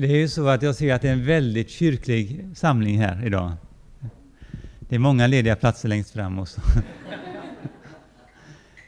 [0.00, 3.26] Det är ju så att jag ser att det är en väldigt kyrklig samling här
[3.26, 3.52] idag.
[4.80, 6.38] Det är många lediga platser längst fram.
[6.38, 6.60] Och så.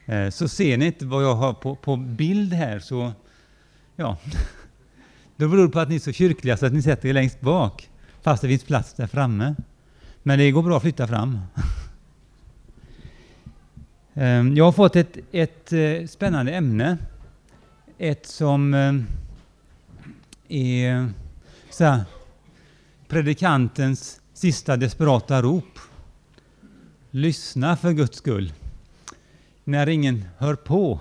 [0.06, 3.12] Eh, så ser ni inte vad jag har på, på bild här så,
[3.96, 4.18] ja,
[5.36, 7.40] då beror det på att ni är så kyrkliga så att ni sätter er längst
[7.40, 7.90] bak,
[8.22, 9.54] fast det finns plats där framme.
[10.22, 11.40] Men det går bra att flytta fram.
[14.14, 16.98] Eh, jag har fått ett, ett eh, spännande ämne.
[17.98, 18.74] Ett som
[20.50, 21.12] är
[21.70, 22.04] så här,
[23.08, 25.78] predikantens sista desperata rop.
[27.10, 28.52] Lyssna för Guds skull.
[29.64, 31.00] När ingen hör på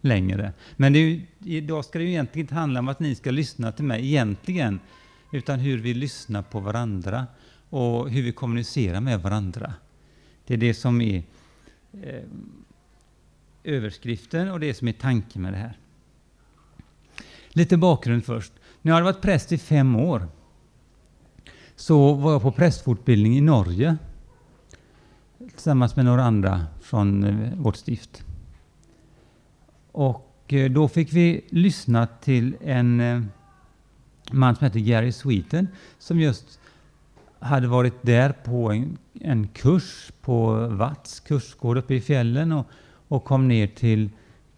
[0.00, 0.52] längre.
[0.76, 3.72] Men det är, idag ska det ju egentligen inte handla om att ni ska lyssna
[3.72, 4.80] till mig egentligen,
[5.32, 7.26] utan hur vi lyssnar på varandra
[7.70, 9.74] och hur vi kommunicerar med varandra.
[10.46, 11.22] Det är det som är
[12.02, 12.22] eh,
[13.64, 15.78] överskriften och det som är tanken med det här.
[17.48, 18.52] Lite bakgrund först.
[18.82, 20.28] När jag hade varit präst i fem år
[21.76, 23.96] så var jag på prästfortbildning i Norge
[25.50, 28.24] tillsammans med några andra från eh, vårt stift.
[29.92, 33.22] Och eh, då fick vi lyssna till en eh,
[34.32, 36.60] man som heter Gary Sweeten som just
[37.38, 42.66] hade varit där på en, en kurs på Watts kursgård uppe i fjällen och,
[43.08, 44.10] och kom ner till,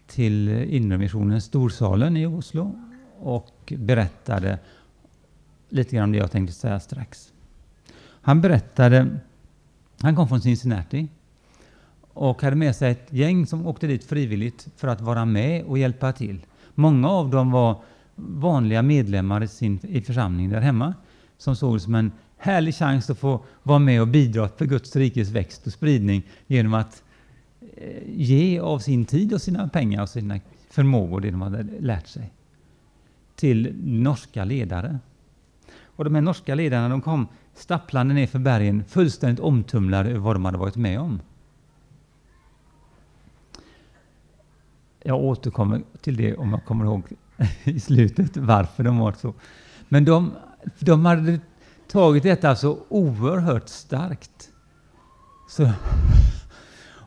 [0.07, 2.81] till Inremissionen, Storsalen i Oslo
[3.19, 4.59] och berättade
[5.69, 7.33] lite grann om det jag tänkte säga strax.
[8.21, 9.19] Han berättade,
[10.01, 11.07] han kom från Cincinnati
[12.13, 15.77] och hade med sig ett gäng som åkte dit frivilligt för att vara med och
[15.77, 16.45] hjälpa till.
[16.75, 17.81] Många av dem var
[18.15, 20.93] vanliga medlemmar i, sin, i församlingen där hemma
[21.37, 24.95] som såg det som en härlig chans att få vara med och bidra för Guds
[24.95, 27.03] rikes växt och spridning genom att
[27.77, 32.07] eh, ge av sin tid och sina pengar och sina förmågor, det de hade lärt
[32.07, 32.31] sig,
[33.35, 34.99] till norska ledare.
[35.83, 40.35] Och de här norska ledarna de kom stapplande ner för bergen fullständigt omtumlade över vad
[40.35, 41.21] de hade varit med om.
[45.03, 47.03] Jag återkommer till det om jag kommer ihåg
[47.63, 49.33] i slutet varför de var så.
[49.89, 50.31] Men de,
[50.79, 51.39] de hade
[51.87, 54.49] tagit detta så oerhört starkt.
[55.49, 55.71] Så,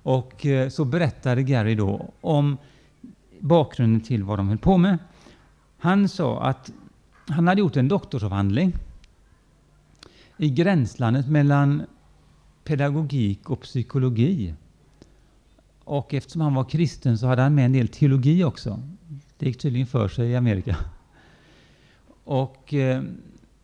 [0.03, 2.57] och eh, så berättade Gary då om
[3.41, 4.99] bakgrunden till vad de höll på med.
[5.79, 6.73] Han sa att
[7.29, 8.73] han hade gjort en doktorsavhandling
[10.37, 11.83] i gränslandet mellan
[12.65, 14.55] pedagogik och psykologi.
[15.85, 18.81] Och eftersom han var kristen så hade han med en del teologi också.
[19.39, 20.77] Det gick tydligen för sig i Amerika.
[22.25, 23.03] Och eh,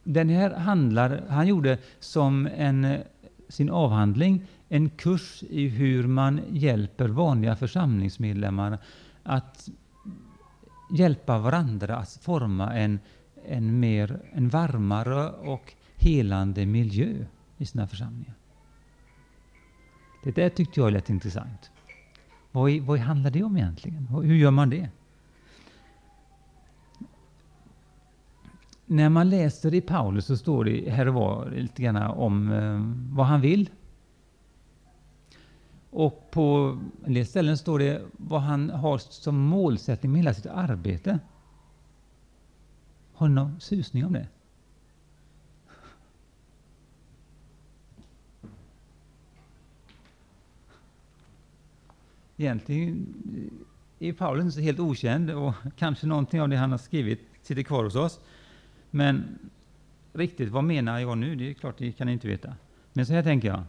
[0.04, 3.00] den här handlar, han gjorde som en, eh,
[3.48, 8.78] sin avhandling en kurs i hur man hjälper vanliga församlingsmedlemmar
[9.22, 9.68] att
[10.94, 12.98] hjälpa varandra att forma en,
[13.46, 17.24] en, mer, en varmare och helande miljö
[17.58, 18.34] i sina församlingar.
[20.24, 21.70] Det där tyckte jag lät intressant.
[22.52, 24.06] Vad, vad handlar det om egentligen?
[24.06, 24.90] Hur gör man det?
[28.86, 33.14] När man läser i Paulus så står det här och var lite grann om eh,
[33.16, 33.70] vad han vill.
[35.94, 40.46] Och på en del ställen står det vad han har som målsättning med hela sitt
[40.46, 41.18] arbete.
[43.12, 44.28] Har ni någon susning om det?
[52.36, 53.14] Egentligen
[53.98, 57.84] är Paulus inte helt okänd och kanske någonting av det han har skrivit sitter kvar
[57.84, 58.20] hos oss.
[58.90, 59.38] Men
[60.12, 61.36] riktigt, vad menar jag nu?
[61.36, 62.54] Det är klart, det kan ni inte veta.
[62.92, 63.64] Men så här tänker jag.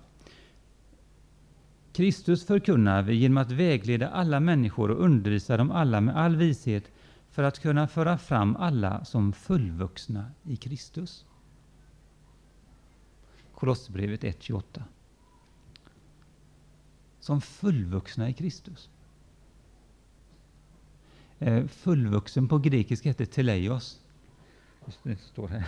[1.96, 6.84] Kristus förkunnar vi genom att vägleda alla människor och undervisa dem alla med all vishet
[7.30, 11.26] för att kunna föra fram alla som fullvuxna i Kristus.
[13.54, 14.84] Kolosserbrevet 1.28.
[17.20, 18.90] Som fullvuxna i Kristus.
[21.40, 24.00] Eh, fullvuxen på grekiska heter teleios.
[25.04, 25.66] Det står här.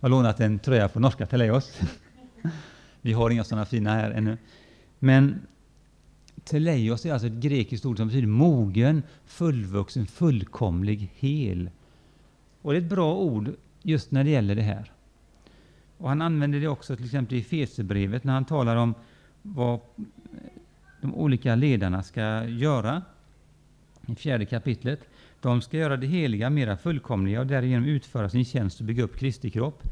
[0.00, 1.80] Jag har lånat en tröja på norska Teleios.
[3.00, 4.38] Vi har inga sådana fina här ännu.
[4.98, 5.40] Men
[6.44, 11.70] Teleios är alltså ett grekiskt ord som betyder mogen, fullvuxen, fullkomlig, hel.
[12.62, 13.50] Och det är ett bra ord
[13.82, 14.92] just när det gäller det här.
[15.98, 18.94] Och Han använder det också till exempel i Fesebrevet när han talar om
[19.42, 19.80] vad
[21.00, 23.02] de olika ledarna ska göra
[24.06, 25.00] i fjärde kapitlet.
[25.40, 29.16] De ska göra det heliga mera fullkomliga och därigenom utföra sin tjänst och bygga upp
[29.16, 29.82] Kristi kropp,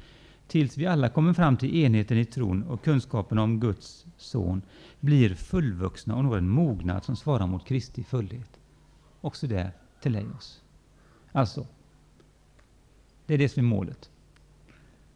[0.46, 4.62] tills vi alla kommer fram till enheten i tron och kunskapen om Guds son,
[5.00, 8.60] blir fullvuxna och når en mognad som svarar mot Kristi fullhet.
[9.20, 10.62] Också där till oss.
[11.32, 11.66] Alltså,
[13.26, 14.10] Det är det som är målet.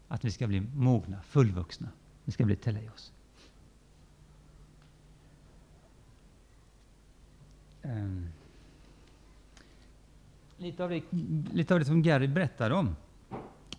[0.08, 1.88] Att vi ska bli mogna, fullvuxna.
[2.24, 3.12] Vi ska bli teleios.
[7.82, 8.28] Um, ehm,
[10.56, 11.02] lite, av det,
[11.52, 12.96] lite av det som Gary berättade om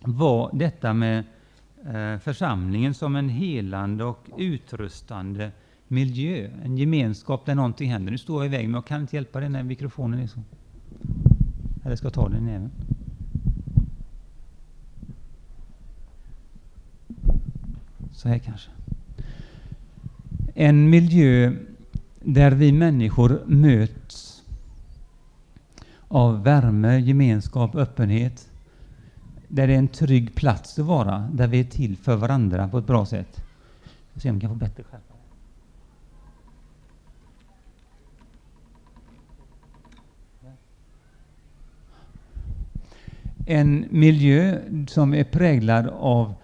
[0.00, 1.24] var detta med
[1.86, 5.50] Eh, församlingen som en helande och utrustande
[5.88, 8.12] miljö, en gemenskap där någonting händer.
[8.12, 10.40] Nu står jag i vägen, men jag kan inte hjälpa dig när mikrofonen är så.
[11.84, 12.70] Eller ska jag ta den i näven?
[18.12, 18.70] Så här kanske.
[20.54, 21.52] En miljö
[22.20, 24.42] där vi människor möts
[26.08, 28.51] av värme, gemenskap, öppenhet.
[29.54, 32.78] Där det är en trygg plats att vara, där vi är till för varandra på
[32.78, 33.42] ett bra sätt.
[34.12, 35.14] Vi se om vi kan få bättre skärpa.
[43.46, 46.34] En miljö som är präglad av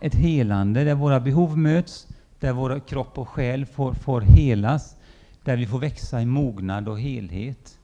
[0.00, 2.08] ett helande, där våra behov möts,
[2.40, 4.96] där vår kropp och själ får, får helas,
[5.44, 7.78] där vi får växa i mognad och helhet.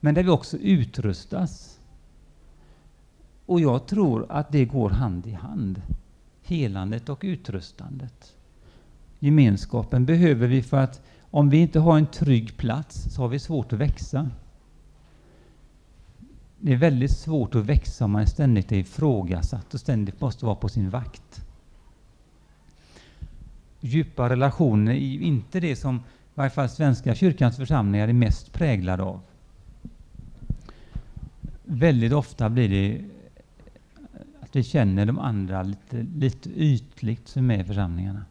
[0.00, 1.78] Men där vi också utrustas.
[3.52, 5.82] Och jag tror att det går hand i hand.
[6.42, 8.32] Helandet och utrustandet.
[9.18, 11.00] Gemenskapen behöver vi för att
[11.30, 14.30] om vi inte har en trygg plats så har vi svårt att växa.
[16.60, 20.56] Det är väldigt svårt att växa om man ständigt är ifrågasatt och ständigt måste vara
[20.56, 21.44] på sin vakt.
[23.80, 26.00] Djupa relationer är inte det som i
[26.34, 29.20] varje fall Svenska kyrkans församlingar är mest präglade av.
[31.64, 33.11] Väldigt ofta blir det
[34.52, 38.24] det vi känner de andra lite, lite ytligt som är i församlingarna.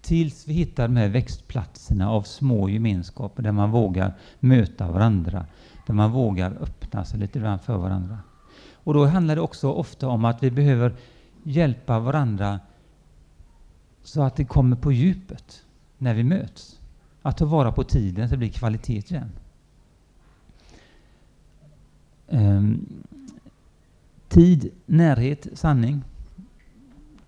[0.00, 5.46] Tills vi hittar de här växtplatserna av små gemenskaper där man vågar möta varandra,
[5.86, 8.18] där man vågar öppna sig lite grann för varandra.
[8.74, 10.94] Och då handlar det också ofta om att vi behöver
[11.42, 12.60] hjälpa varandra
[14.02, 15.64] så att det kommer på djupet
[15.98, 16.80] när vi möts.
[17.22, 19.30] Att ta vara på tiden så det blir kvalitet igen.
[22.28, 22.99] Um, ehm,
[24.30, 26.02] tid, närhet, sanning.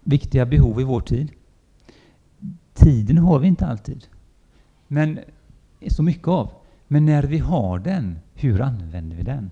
[0.00, 1.32] Viktiga behov i vår tid.
[2.74, 4.06] Tiden har vi inte alltid.
[4.88, 5.18] Men
[5.88, 6.50] så mycket av.
[6.88, 9.50] Men när vi har den, hur använder vi den?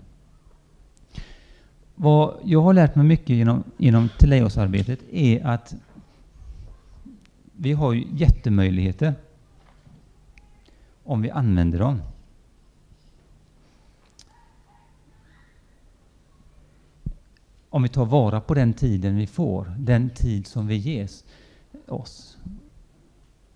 [1.95, 5.75] Vad jag har lärt mig mycket genom, genom Teleios-arbetet är att
[7.57, 9.15] vi har jättemöjligheter
[11.05, 12.01] om vi använder dem.
[17.71, 21.25] Om vi tar vara på den tiden vi får, den tid som vi ges
[21.89, 22.39] oss.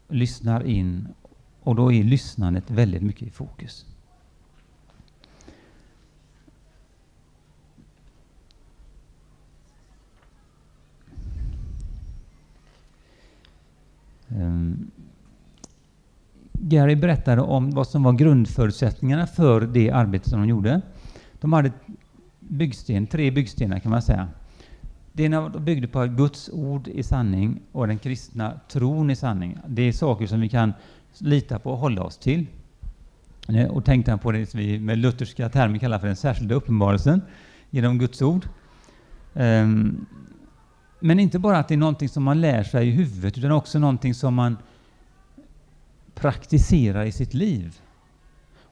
[0.09, 1.09] Lyssnar in
[1.61, 3.87] och då är lyssnandet väldigt mycket i fokus.
[14.29, 14.91] Um,
[16.53, 20.81] Gary berättade om vad som var grundförutsättningarna för det arbete som de gjorde.
[21.41, 21.73] De hade
[22.49, 24.29] byggsten, tre byggstenar kan man säga.
[25.13, 29.59] Det ena byggde på Guds ord i sanning och den kristna tron i sanning.
[29.67, 30.73] Det är saker som vi kan
[31.19, 32.47] lita på och hålla oss till.
[33.71, 37.23] Och tänkte han på det som vi med lutherska termer kallar för den särskilda uppenbarelsen
[37.71, 38.47] genom Guds ord.
[39.33, 40.07] Um,
[41.01, 43.79] men inte bara att det är någonting som man lär sig i huvudet, utan också
[43.79, 44.57] någonting som man
[46.15, 47.81] praktiserar i sitt liv.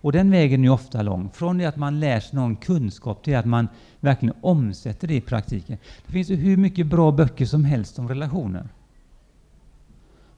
[0.02, 3.36] Och den vägen är ofta lång, från det att man lär sig någon kunskap till
[3.36, 3.68] att man
[4.00, 5.78] verkligen omsätter det i praktiken.
[6.06, 8.68] Det finns ju hur mycket bra böcker som helst om relationer.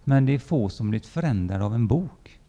[0.05, 2.41] Men det är få som blivit förändrade av en bok.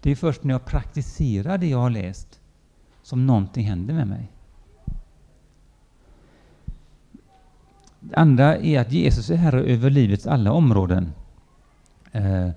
[0.00, 2.40] Det är först när jag praktiserar det jag har läst
[3.02, 4.32] som någonting händer med mig.
[8.00, 11.12] Det andra är att Jesus är herre över livets alla områden.
[12.12, 12.50] Eh,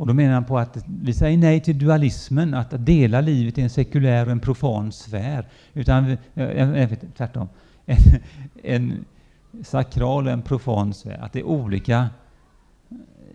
[0.00, 3.62] och då menar han på att vi säger nej till dualismen, att dela livet i
[3.62, 5.48] en sekulär och en profan sfär.
[5.74, 6.16] Utan,
[7.16, 7.48] tvärtom,
[7.86, 7.98] en,
[8.62, 9.04] en
[9.62, 11.18] sakral och en profan sfär.
[11.24, 12.08] Att det är olika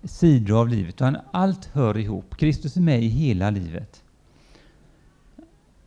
[0.03, 0.93] sidor av livet.
[0.93, 2.37] Utan allt hör ihop.
[2.37, 4.03] Kristus är med i hela livet.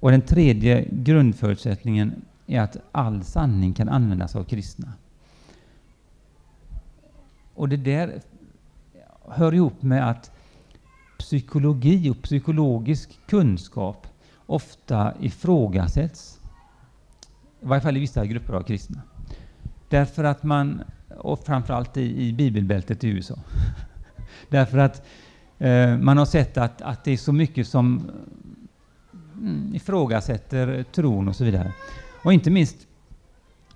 [0.00, 4.92] Och den tredje grundförutsättningen är att all sanning kan användas av kristna.
[7.54, 8.20] Och det där
[9.28, 10.32] hör ihop med att
[11.18, 14.06] psykologi och psykologisk kunskap
[14.46, 16.40] ofta ifrågasätts.
[17.60, 19.02] I varje fall i vissa grupper av kristna.
[19.88, 20.82] Därför att man,
[21.18, 23.38] och framförallt i, i bibelbältet i USA,
[24.48, 25.06] därför att
[25.58, 28.10] eh, man har sett att, att det är så mycket som
[29.34, 31.72] mm, ifrågasätter tron och så vidare.
[32.22, 32.76] Och inte minst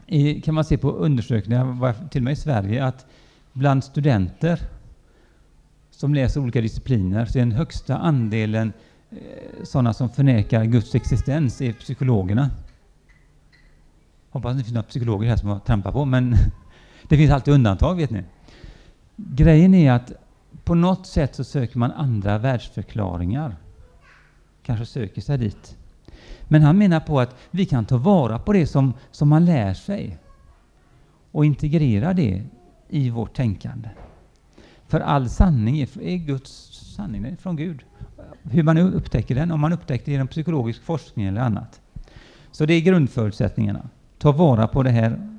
[0.06, 3.06] i, kan man se på undersökningar, till och med i Sverige, att
[3.52, 4.61] bland studenter
[6.02, 8.73] som läser olika discipliner så är den högsta andelen
[9.11, 9.18] eh,
[9.64, 12.50] sådana som förnekar Guds existens är psykologerna.
[14.30, 16.35] Hoppas det inte finns några psykologer här som har trampat på, men
[17.09, 18.25] det finns alltid undantag, vet ni.
[19.16, 20.12] Grejen är att
[20.64, 23.56] på något sätt så söker man andra världsförklaringar.
[24.62, 25.76] Kanske söker sig dit.
[26.49, 29.75] Men han menar på att vi kan ta vara på det som, som man lär
[29.75, 30.18] sig
[31.32, 32.42] och integrera det
[32.88, 33.88] i vårt tänkande.
[34.92, 36.50] För all sanning är, är Guds
[36.96, 37.84] sanning, är från Gud.
[38.42, 41.80] Hur man upptäcker den, om man upptäcker det genom psykologisk forskning eller annat.
[42.50, 43.88] Så det är grundförutsättningarna.
[44.18, 45.38] Ta vara på det här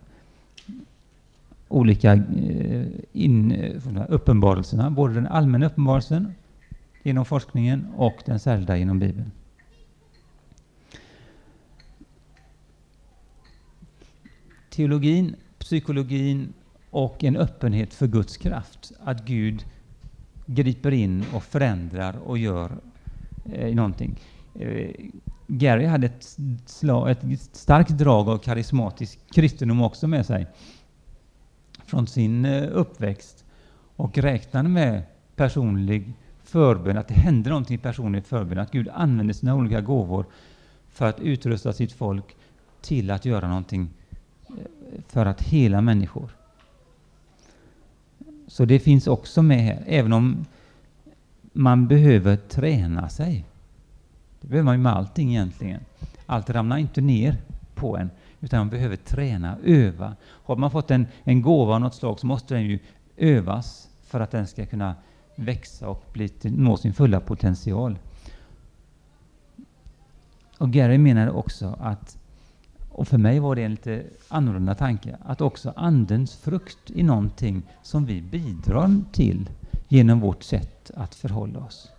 [1.67, 6.33] olika eh, in, eh, uppenbarelserna, både den allmänna uppenbarelsen
[7.03, 9.31] genom forskningen och den särskilda genom Bibeln.
[14.69, 16.53] Teologin, psykologin
[16.93, 18.91] och en öppenhet för Guds kraft.
[19.03, 19.65] Att Gud
[20.45, 22.71] griper in och förändrar och gör
[23.53, 24.19] eh, någonting.
[24.59, 24.89] Eh,
[25.47, 30.47] Gary hade ett, slag, ett starkt drag av karismatisk kristendom också med sig
[31.85, 33.45] från sin eh, uppväxt
[33.95, 35.01] och räknade med
[35.35, 40.25] personlig förbön, att det hände någonting i personlig förbön, att Gud använde sina olika gåvor
[40.89, 42.35] för att utrusta sitt folk
[42.81, 43.89] till att göra någonting
[44.47, 44.55] eh,
[45.07, 46.29] för att hela människor.
[48.53, 50.45] Så det finns också med här, även om
[51.53, 53.45] man behöver träna sig.
[54.41, 55.79] Det behöver man ju med allting egentligen.
[56.25, 57.37] Allt ramlar inte ner
[57.75, 60.15] på en, utan man behöver träna, öva.
[60.23, 62.79] Har man fått en, en gåva av något slag så måste den ju
[63.17, 64.95] övas för att den ska kunna
[65.35, 67.97] växa och bli till, nå sin fulla potential.
[70.57, 72.17] Och Gary menade också att,
[72.93, 77.63] och för mig var det en lite annorlunda tanke, att också Andens frukt är någonting
[77.83, 79.49] som vi bidrar till
[79.87, 81.91] genom vårt sätt att förhålla oss.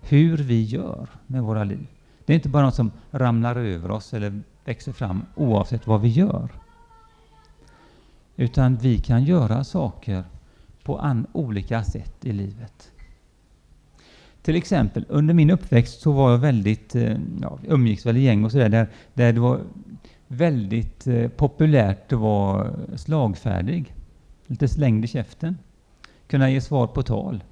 [0.00, 1.86] Hur vi gör med våra liv.
[2.24, 6.08] Det är inte bara något som ramlar över oss eller växer fram oavsett vad vi
[6.08, 6.48] gör.
[8.36, 10.24] Utan vi kan göra saker
[10.82, 12.90] på olika sätt i livet.
[14.42, 18.44] Till exempel, under min uppväxt så var jag väldigt, eh, ja, umgicks väl i gäng
[18.44, 19.60] och sådär, där, där det var
[20.28, 23.94] väldigt eh, populärt att vara slagfärdig.
[24.46, 25.58] Lite slängd i käften.
[26.26, 27.44] Kunna ge svar på tal.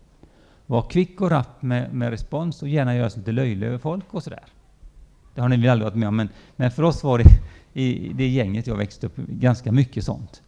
[0.67, 4.15] Vara kvick och rapp med, med respons och gärna göra sig lite löjlig över folk
[4.15, 4.45] och sådär.
[5.35, 7.25] Det har ni väl aldrig varit med om, men, men för oss var det
[7.81, 10.43] i det gänget jag växte upp ganska mycket sånt.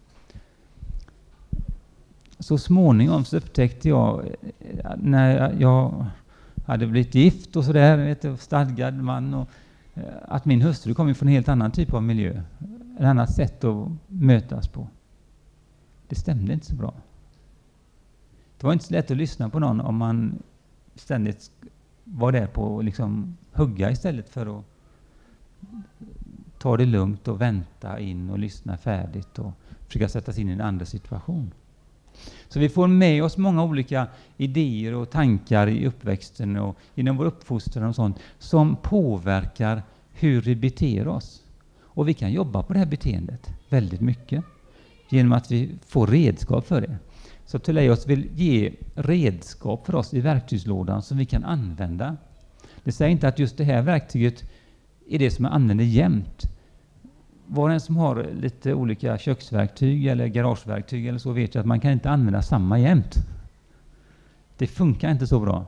[2.39, 4.27] Så småningom så upptäckte jag,
[4.61, 6.07] eh, när jag
[6.67, 9.49] hade blivit gift och sådär, stadgad man, och,
[9.95, 12.43] Eh, att min hustru kom från en helt annan typ av miljö.
[12.99, 14.89] Ett annat sätt att mötas på.
[16.09, 16.95] Det stämde inte så bra.
[18.59, 20.43] Det var inte så lätt att lyssna på någon om man
[20.95, 21.51] ständigt
[22.05, 24.65] var där på att liksom hugga istället för att
[26.59, 29.53] ta det lugnt och vänta in och lyssna färdigt och
[29.87, 31.53] försöka sätta sig in i en andra situation.
[32.49, 34.07] Så vi får med oss många olika
[34.37, 40.57] idéer och tankar i uppväxten och inom vår uppfostran och sånt som påverkar hur vi
[40.57, 41.43] beter oss.
[41.81, 44.45] Och vi kan jobba på det här beteendet väldigt mycket
[45.09, 46.99] genom att vi får redskap för det.
[47.47, 52.17] Så Teleios vill ge redskap för oss i verktygslådan som vi kan använda.
[52.85, 54.45] Det säger inte att just det här verktyget
[55.09, 56.54] är det som man använder jämt.
[57.47, 61.67] Var och en som har lite olika köksverktyg eller garageverktyg eller så vet ju att
[61.67, 63.15] man kan inte använda samma jämt.
[64.59, 65.67] Det funkar inte så bra.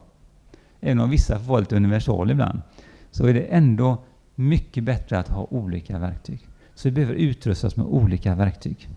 [0.80, 2.62] Även om vissa får vara lite universal ibland,
[3.10, 3.98] så är det ändå
[4.34, 6.48] mycket bättre att ha olika verktyg.
[6.74, 8.88] Så vi behöver utrustas med olika verktyg.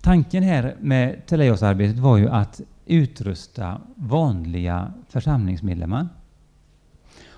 [0.00, 6.08] Tanken här med Teleios-arbetet var ju att utrusta vanliga församlingsmedlemmar.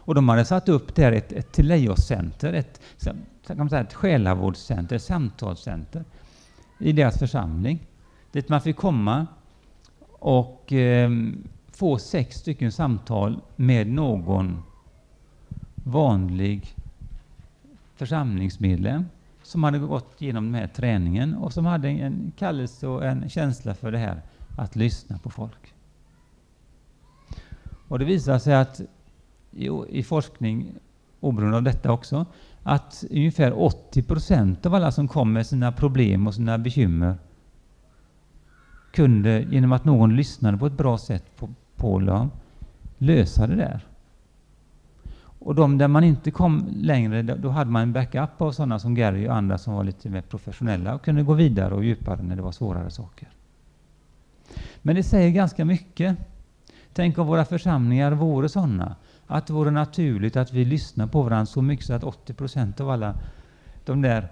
[0.08, 2.80] Och de hade satt upp där ett, ett Teleios-center, ett,
[3.46, 6.04] kan säga, ett själavårdscenter, ett samtalscenter
[6.78, 7.86] i deras församling.
[8.32, 9.26] Dit man fick komma
[10.08, 11.10] och eh,
[11.72, 14.62] få sex stycken samtal med någon
[15.74, 16.74] vanlig
[17.96, 19.04] församlingsmedlem
[19.42, 23.74] som hade gått igenom den här träningen och som hade en kallelse och en känsla
[23.74, 24.22] för det här
[24.56, 25.74] att lyssna på folk.
[27.88, 28.80] Och det visade sig att
[29.52, 30.72] i, i forskning,
[31.20, 32.26] oberoende av detta också,
[32.62, 37.16] att ungefär 80 procent av alla som kom med sina problem och sina bekymmer
[38.90, 42.30] kunde, genom att någon lyssnade på ett bra sätt på, på dem,
[42.98, 43.86] lösa det där.
[45.40, 48.94] Och de där man inte kom längre, då hade man en backup av sådana som
[48.94, 52.36] Gary och andra som var lite mer professionella och kunde gå vidare och djupare när
[52.36, 53.28] det var svårare saker.
[54.82, 56.16] Men det säger ganska mycket.
[56.92, 58.96] Tänk om våra församlingar vore sådana,
[59.28, 62.80] att det vore naturligt att vi lyssnar på varandra så mycket så att 80 procent
[62.80, 63.14] av alla
[63.84, 64.28] de där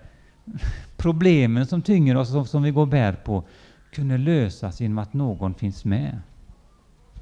[0.96, 3.44] problemen som tynger oss och som vi går och bär på
[3.90, 6.18] kunde lösas genom att någon finns med.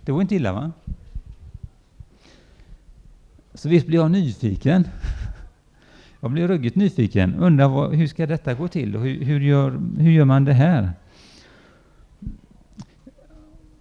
[0.05, 0.73] Det vore inte illa va?
[3.55, 4.89] Så visst blir jag nyfiken.
[6.21, 7.35] Jag blir ruggigt nyfiken.
[7.35, 10.53] Undrar vad, hur ska detta gå till och hur, hur, gör, hur gör man det
[10.53, 10.93] här?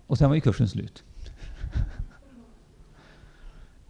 [0.07, 1.03] Och sen var ju kursen slut.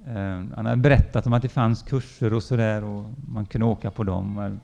[0.07, 3.91] Eh, han hade berättat om att det fanns kurser och sådär och man kunde åka
[3.91, 4.59] på dem.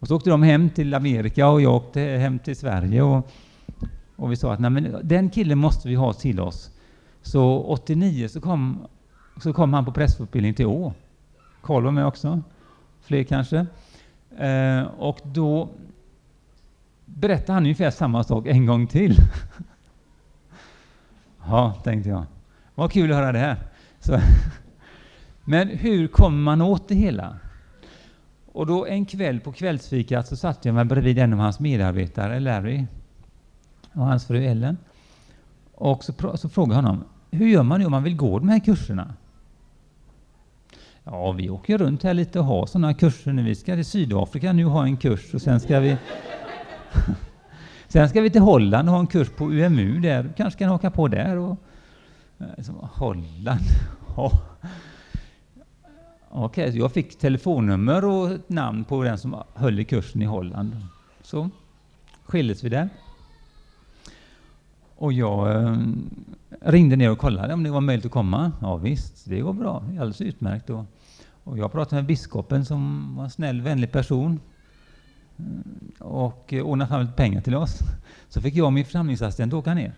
[0.00, 3.30] Och så åkte de hem till Amerika och jag åkte hem till Sverige och,
[4.16, 6.70] och vi sa att Nej, men den killen måste vi ha till oss.
[7.22, 8.78] Så 89 så kom,
[9.42, 10.92] så kom han på pressutbildning till Å.
[11.62, 12.42] Karl var med också,
[13.00, 13.66] fler kanske.
[14.38, 15.68] Eh, och då
[17.04, 19.16] berättade han ungefär samma sak en gång till.
[21.46, 22.24] ja, tänkte jag.
[22.78, 23.56] Vad kul att höra det här.
[24.00, 24.20] Så.
[25.44, 27.36] Men hur kommer man åt det hela?
[28.52, 32.40] Och då en kväll på kvällsfikat så satt jag mig bredvid en av hans medarbetare,
[32.40, 32.86] Larry,
[33.92, 34.76] och hans fru Ellen.
[35.74, 38.58] Och så, så frågade jag honom, hur gör man om man vill gå de här
[38.58, 39.14] kurserna?
[41.04, 43.42] Ja, vi åker runt här lite och har sådana kurser nu.
[43.42, 45.96] Vi ska till Sydafrika nu ha en kurs och sen ska vi
[47.88, 50.32] Sen ska vi till Holland och ha en kurs på UMU där.
[50.36, 51.36] Kanske kan haka på där.
[51.36, 51.56] Och,
[52.56, 53.64] Liksom, Holland?
[54.16, 54.32] Ja.
[56.30, 60.76] Okej, okay, jag fick telefonnummer och namn på den som höll i kursen i Holland.
[61.22, 61.50] Så
[62.24, 62.88] skildes vi där.
[64.96, 65.76] Och jag eh,
[66.60, 68.52] ringde ner och kollade om det var möjligt att komma.
[68.60, 69.76] Ja visst, det går bra.
[69.76, 70.70] Alldeles utmärkt.
[70.70, 70.84] Och,
[71.44, 74.40] och jag pratade med biskopen som var en snäll, vänlig person
[75.36, 77.78] mm, och eh, ordnade fram lite pengar till oss.
[78.28, 79.94] Så fick jag och min församlingsassistent åka ner.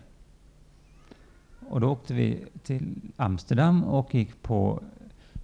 [1.71, 4.83] Och då åkte vi till Amsterdam och gick på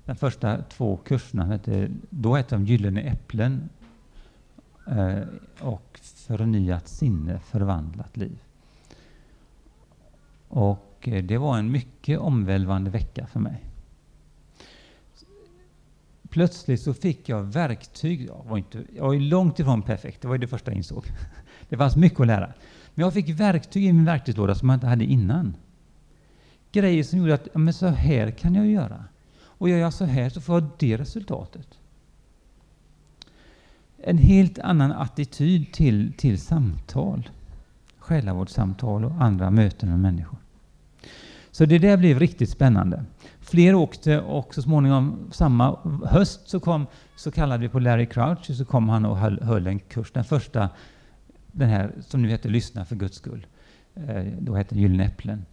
[0.06, 3.70] de första två kurserna hette, då hette de Gyllene äpplen
[4.88, 5.22] eh,
[5.60, 8.38] och Förnyat sinne, förvandlat liv.
[10.48, 13.64] Och eh, det var en mycket omvälvande vecka för mig.
[16.30, 18.26] Plötsligt så fick jag verktyg.
[18.26, 21.06] Jag var, inte, jag var långt ifrån perfekt, det var det första jag insåg.
[21.70, 22.54] Det fanns mycket att lära.
[22.94, 25.56] Men jag fick verktyg i min verktygslåda som jag inte hade innan.
[26.72, 29.04] Grejer som gjorde att men så här kan jag göra.
[29.40, 31.68] Och gör jag så här så får jag det resultatet.
[33.98, 37.30] En helt annan attityd till, till samtal.
[38.00, 40.38] Själavårdssamtal och andra möten med människor.
[41.52, 43.06] Så det där blev riktigt spännande.
[43.40, 48.50] Fler åkte och så småningom samma höst så kom så kallade vi på Larry Crouch
[48.50, 50.12] och så kom han och höll, höll en kurs.
[50.12, 50.70] Den första,
[51.52, 53.46] den här som nu heter Lyssna för Guds skull.
[53.96, 55.46] Eh, då hette Gyllene Äpplen.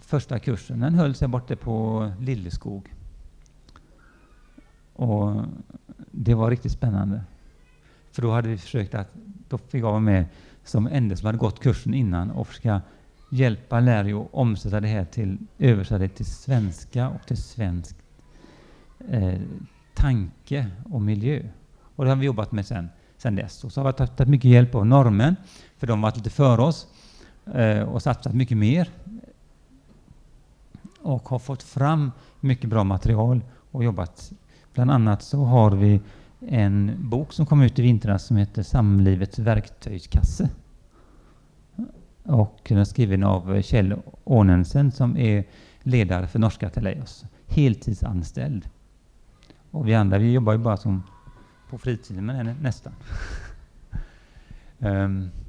[0.00, 2.94] Första kursen den höll sig borta på Lilleskog.
[4.92, 5.44] Och
[6.10, 7.20] det var riktigt spännande.
[8.12, 9.08] För då hade vi försökt att,
[9.48, 10.24] då fick jag vara med
[10.64, 12.82] som enda som hade gått kursen innan och försöka
[13.30, 17.96] hjälpa Larry att omsätta det här till, översätta det till svenska och till svensk
[19.08, 19.40] eh,
[19.94, 21.42] tanke och miljö.
[21.96, 23.64] Och det har vi jobbat med sen, sen dess.
[23.64, 25.36] Och så har vi tagit mycket hjälp av norrmän,
[25.76, 26.86] för de har varit lite före oss
[27.54, 28.88] eh, och satsat mycket mer.
[31.02, 34.32] Och har fått fram mycket bra material och jobbat
[34.78, 36.00] Bland annat så har vi
[36.40, 40.48] en bok som kom ut i vintras som heter Samlivets verktygskasse.
[42.22, 45.44] Och den är skriven av Kjell Ånensen som är
[45.82, 48.68] ledare för Norska Teleios, heltidsanställd.
[49.70, 51.02] Och vi andra vi jobbar ju bara som
[51.70, 52.92] på fritiden med henne, nästan.
[54.78, 55.30] um,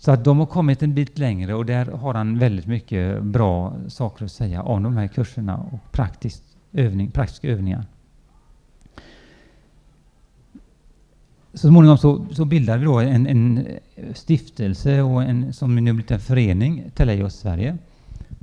[0.00, 3.74] så att de har kommit en bit längre och där har han väldigt mycket bra
[3.88, 7.86] saker att säga om de här kurserna och praktisk övning, praktiska övningar.
[11.54, 13.66] så småningom så, så bildade vi då en, en
[14.14, 17.78] stiftelse och en, som nu blivit en förening, Teleios Sverige,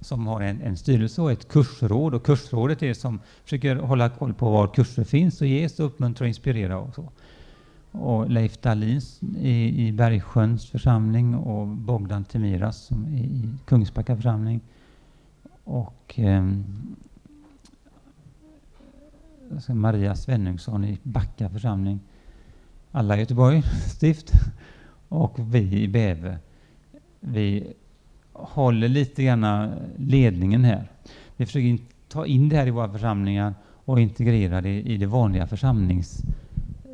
[0.01, 2.13] som har en, en styrelse och ett kursråd.
[2.13, 6.23] Och kursrådet är som försöker hålla koll på var kurser finns och ges och uppmuntra
[6.23, 7.09] och inspirera och så.
[7.99, 14.61] Och Leif Dahlins i, i Bergsjöns församling och Bogdan Temiras som är i Kungsbacka församling.
[15.63, 16.45] Och eh,
[19.69, 21.99] Maria Svenungsson i Backa församling
[22.91, 24.31] alla i Göteborg stift
[25.09, 26.37] och vi i Bäve.
[27.19, 27.73] Vi
[28.33, 30.87] håller lite grann ledningen här.
[31.37, 33.53] Vi försöker ta in det här i våra församlingar
[33.85, 36.23] och integrera det i det vanliga församlings...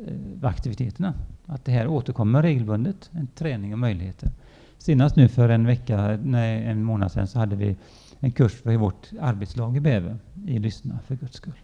[0.06, 1.14] Eh, aktiviteterna,
[1.46, 4.30] Att det här återkommer regelbundet, en träning och möjligheter.
[4.78, 7.76] Senast nu för en vecka, nej, en månad sedan så hade vi
[8.20, 11.60] en kurs för vårt arbetslag i Bäve i Lyssna för Guds skull.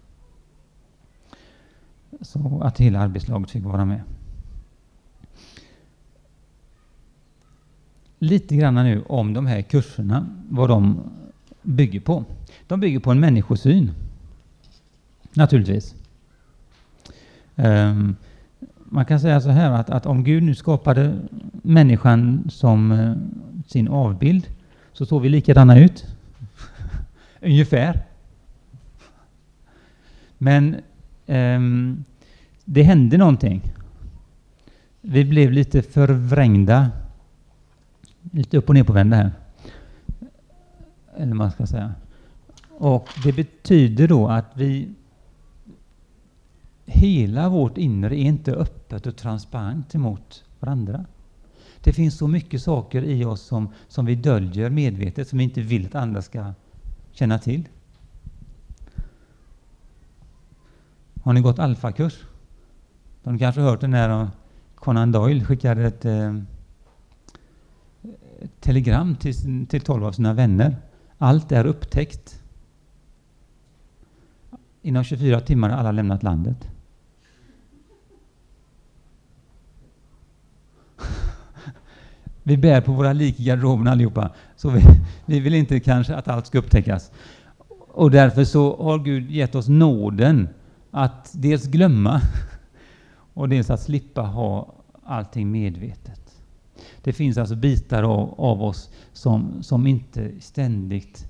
[2.21, 4.01] Så att hela arbetslaget fick vara med.
[8.19, 11.01] Lite grann nu om de här kurserna, vad de
[11.63, 12.25] bygger på.
[12.67, 13.91] De bygger på en människosyn.
[15.33, 15.95] Naturligtvis.
[17.57, 18.17] Um,
[18.93, 21.19] man kan säga så här att, att, om Gud nu skapade
[21.63, 23.15] människan som eh,
[23.67, 24.47] sin avbild
[24.93, 26.07] så såg vi likadana ut.
[27.41, 28.01] Ungefär.
[30.39, 30.77] Men
[31.27, 32.05] um,
[32.65, 33.63] det hände någonting.
[35.01, 36.91] Vi blev lite förvrängda,
[38.33, 39.31] lite upp och ner på vända här.
[41.17, 41.95] Eller vad man ska säga.
[42.71, 44.89] Och det betyder då att vi
[46.91, 51.05] hela vårt inre är inte öppet och transparent emot varandra.
[51.83, 55.61] Det finns så mycket saker i oss som, som vi döljer medvetet, som vi inte
[55.61, 56.53] vill att andra ska
[57.13, 57.69] känna till.
[61.23, 62.19] Har ni gått alfakurs?
[63.23, 64.29] De kanske hört den när
[64.75, 66.37] Conan Doyle skickade ett, eh,
[68.41, 70.77] ett telegram till, till tolv av sina vänner.
[71.19, 72.43] Allt är upptäckt.
[74.83, 76.69] Inom 24 timmar har alla lämnat landet.
[82.43, 84.81] Vi bär på våra lik i garderoben allihopa, så vi,
[85.27, 87.11] vi vill inte kanske att allt ska upptäckas.
[87.89, 90.49] Och därför så har Gud gett oss nåden
[90.91, 92.21] att dels glömma
[93.35, 94.75] och dels att slippa ha
[95.05, 96.21] allting medvetet.
[97.03, 101.27] Det finns alltså bitar av, av oss som, som inte ständigt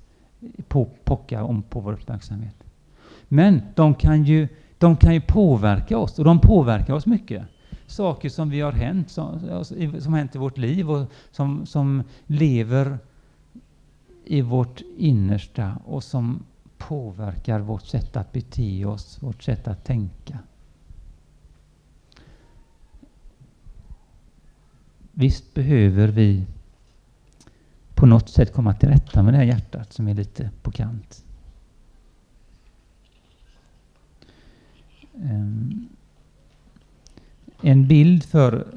[0.67, 2.55] på, pockar om på vår uppmärksamhet.
[3.27, 4.47] Men de kan, ju,
[4.77, 7.43] de kan ju påverka oss, och de påverkar oss mycket.
[7.91, 9.63] Saker som vi har hänt, som,
[9.99, 12.99] som hänt i vårt liv och som, som lever
[14.25, 16.43] i vårt innersta och som
[16.77, 20.39] påverkar vårt sätt att bete oss, vårt sätt att tänka.
[25.11, 26.45] Visst behöver vi
[27.95, 31.25] på något sätt komma till rätta med det här hjärtat som är lite på kant.
[35.13, 35.89] Um,
[37.61, 38.67] en bild för,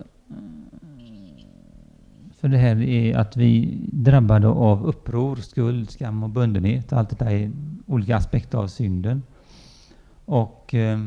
[2.40, 6.92] för det här är att vi drabbade av uppror, skuld, skam och bundenhet.
[6.92, 7.50] Allt detta är
[7.86, 9.22] olika aspekter av synden.
[10.24, 10.98] Och eh,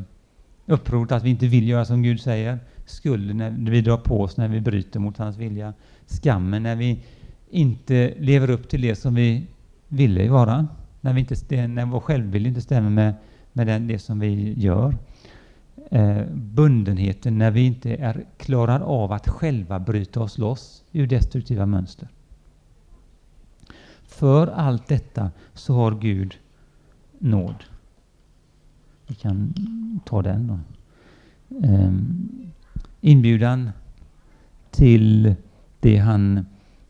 [0.65, 4.37] upproret att vi inte vill göra som Gud säger skulden när vi drar på oss
[4.37, 5.73] när vi bryter mot hans vilja,
[6.07, 6.99] skammen när vi
[7.49, 9.47] inte lever upp till det som vi
[9.87, 10.67] ville vara,
[11.01, 13.13] när, vi inte, när vår självbild inte stämmer med,
[13.53, 14.95] med den, det som vi gör.
[15.91, 21.65] Eh, bundenheten när vi inte är klarar av att själva bryta oss loss ur destruktiva
[21.65, 22.07] mönster.
[24.03, 26.37] För allt detta så har Gud
[27.19, 27.63] nåd.
[29.07, 29.53] Vi kan
[30.05, 30.59] ta den då.
[31.67, 32.29] Um,
[33.01, 33.71] inbjudan
[34.71, 35.35] till
[35.79, 36.45] det han,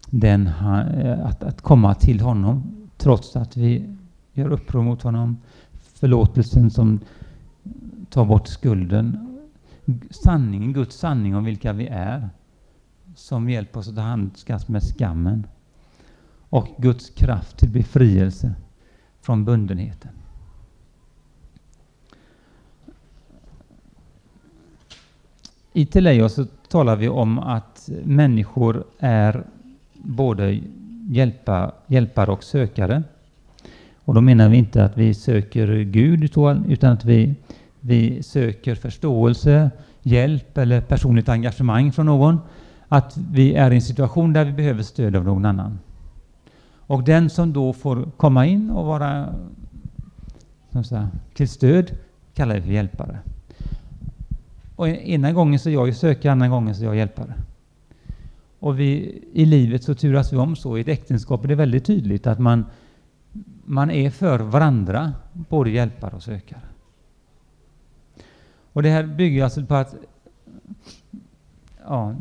[0.10, 2.63] den han, eh, att, att komma till honom
[2.97, 3.95] trots att vi
[4.34, 5.38] gör uppror mot honom.
[5.93, 7.00] Förlåtelsen som
[8.10, 9.38] ta bort skulden.
[10.10, 12.30] Sanningen, Guds sanning om vilka vi är
[13.15, 15.48] som hjälper oss att handskas med skammen.
[16.50, 18.54] Och Guds kraft till befrielse
[19.22, 20.12] från bundenheten.
[25.74, 29.43] I Teleios så talar vi om att människor är
[29.93, 30.62] både
[31.10, 33.04] hjälpa, hjälpare och sökare.
[33.96, 36.24] Och då menar vi inte att vi söker Gud
[36.67, 37.36] utan att vi,
[37.88, 39.71] vi söker förståelse,
[40.02, 42.39] hjälp eller personligt engagemang från någon.
[42.88, 45.80] Att vi är i en situation där vi behöver stöd av någon annan.
[46.76, 49.36] Och den som då får komma in och vara
[50.84, 51.91] säga, till stöd
[52.34, 53.19] kallar vi för hjälpare.
[54.76, 57.34] Och ena gången så är jag sökare, andra gången så är jag hjälpare.
[58.60, 60.78] Och vi, i livet så turas vi om så.
[60.78, 62.65] I ett äktenskap är det väldigt tydligt att man,
[63.65, 66.62] man är för varandra, både hjälpare och sökare.
[68.78, 69.96] Och det här bygger alltså på att
[71.86, 72.16] ja,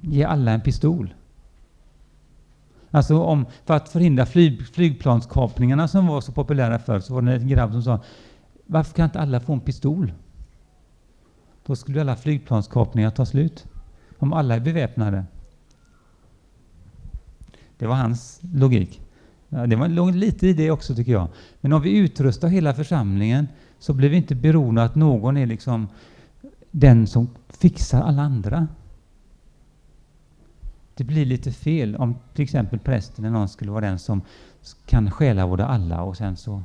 [0.00, 1.14] ge alla en pistol.
[2.90, 7.34] Alltså om, för att förhindra flyg, flygplanskapningarna som var så populära förr så var det
[7.34, 8.00] en grabb som sa
[8.66, 10.12] varför kan inte alla få en pistol?
[11.66, 13.66] Då skulle alla flygplanskapningar ta slut.
[14.18, 15.24] Om alla är beväpnade.
[17.78, 19.00] Det var hans logik.
[19.48, 21.28] Ja, det var låg lite i det också tycker jag.
[21.60, 23.48] Men om vi utrustar hela församlingen
[23.86, 25.88] så blir vi inte beroende av att någon är liksom
[26.70, 28.68] den som fixar alla andra.
[30.94, 34.22] Det blir lite fel om till exempel prästen eller någon skulle vara den som
[34.86, 36.62] kan själavårda alla och sen så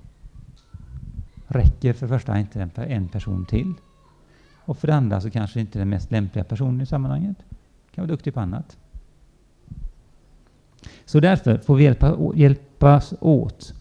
[1.47, 3.73] räcker för det första inte en person till.
[4.65, 7.37] Och för det andra så kanske inte den mest lämpliga personen i sammanhanget.
[7.91, 8.77] Kan vara duktig på annat.
[11.05, 13.73] Så därför får vi hjälpa, hjälpas åt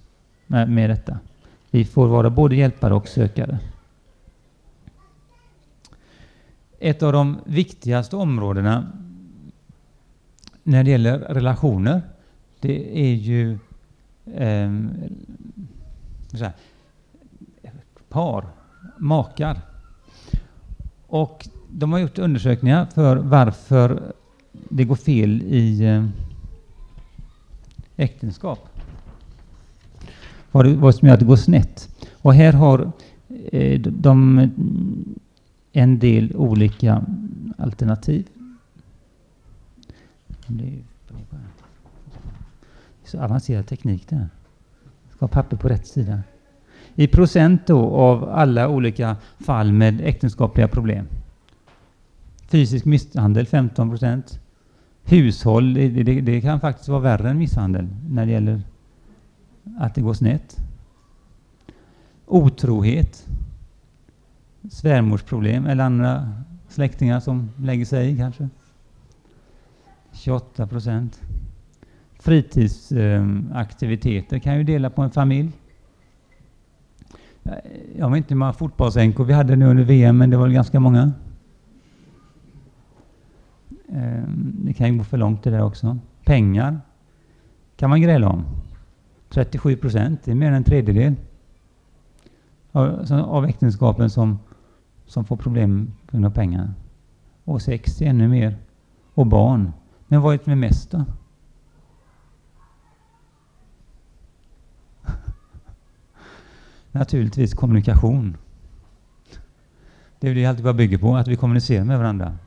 [0.46, 1.18] med, med detta.
[1.70, 3.58] Vi får vara både hjälpare och sökare.
[6.78, 8.92] Ett av de viktigaste områdena
[10.62, 12.02] när det gäller relationer,
[12.60, 13.58] det är ju
[14.34, 14.70] eh,
[16.32, 16.52] här,
[18.08, 18.46] par,
[18.98, 19.60] makar.
[21.06, 24.12] Och de har gjort undersökningar för varför
[24.52, 26.04] det går fel i eh,
[27.96, 28.69] äktenskap.
[30.52, 31.88] Vad, vad som gör att det går snett.
[32.12, 32.92] Och här har
[33.52, 34.50] eh, de
[35.72, 37.04] en del olika
[37.58, 38.26] alternativ.
[40.46, 40.78] Det är
[43.04, 44.28] så avancerad teknik det.
[45.10, 46.22] Ska ha papper på rätt sida.
[46.94, 51.06] I procent då av alla olika fall med äktenskapliga problem.
[52.48, 54.40] Fysisk misshandel 15 procent.
[55.04, 58.62] Hushåll, det, det, det, kan faktiskt vara värre än misshandel när det gäller
[59.78, 60.56] att det går snett.
[62.26, 63.26] Otrohet.
[64.70, 66.32] Svärmorsproblem eller andra
[66.68, 68.48] släktingar som lägger sig i kanske.
[70.12, 71.20] 28 procent.
[72.18, 75.52] Fritidsaktiviteter kan ju dela på en familj.
[77.96, 80.80] Jag vet inte hur många fotbollsänkor vi hade nu under VM, men det var ganska
[80.80, 81.12] många.
[83.88, 85.98] Eh, det kan ju gå för långt det där också.
[86.24, 86.80] Pengar
[87.76, 88.44] kan man gräla om.
[89.30, 91.14] 37 procent, det är mer än en tredjedel
[92.72, 94.38] av äktenskapen som,
[95.06, 96.74] som får problem på grund av pengar.
[97.44, 98.58] Och sex är ännu mer.
[99.14, 99.72] Och barn.
[100.06, 101.04] Men vad är det med mest då?
[106.92, 108.36] Naturligtvis kommunikation.
[110.18, 112.38] Det är det allt bara bygger på, att vi kommunicerar med varandra.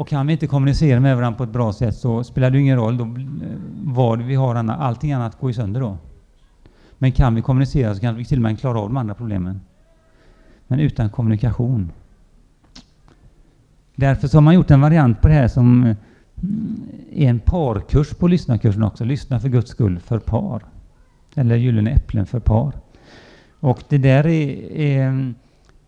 [0.00, 2.76] Och kan vi inte kommunicera med varandra på ett bra sätt så spelar det ingen
[2.76, 3.10] roll då, eh,
[3.84, 5.98] vad vi har, annat, allting annat går ju sönder då.
[6.98, 9.60] Men kan vi kommunicera så kan vi till och med klara av de andra problemen.
[10.66, 11.92] Men utan kommunikation.
[13.94, 15.94] Därför så har man gjort en variant på det här som
[17.12, 19.04] är en parkurs på lyssnarkursen också.
[19.04, 20.62] Lyssna för Guds skull för par.
[21.34, 22.72] Eller Gyllene äpplen för par.
[23.60, 25.34] Och det där är, är,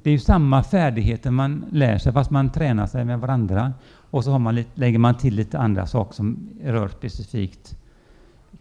[0.02, 3.72] det är ju samma färdigheter man lär sig fast man tränar sig med varandra.
[4.10, 7.76] Och så har man, lägger man till lite andra saker som rör specifikt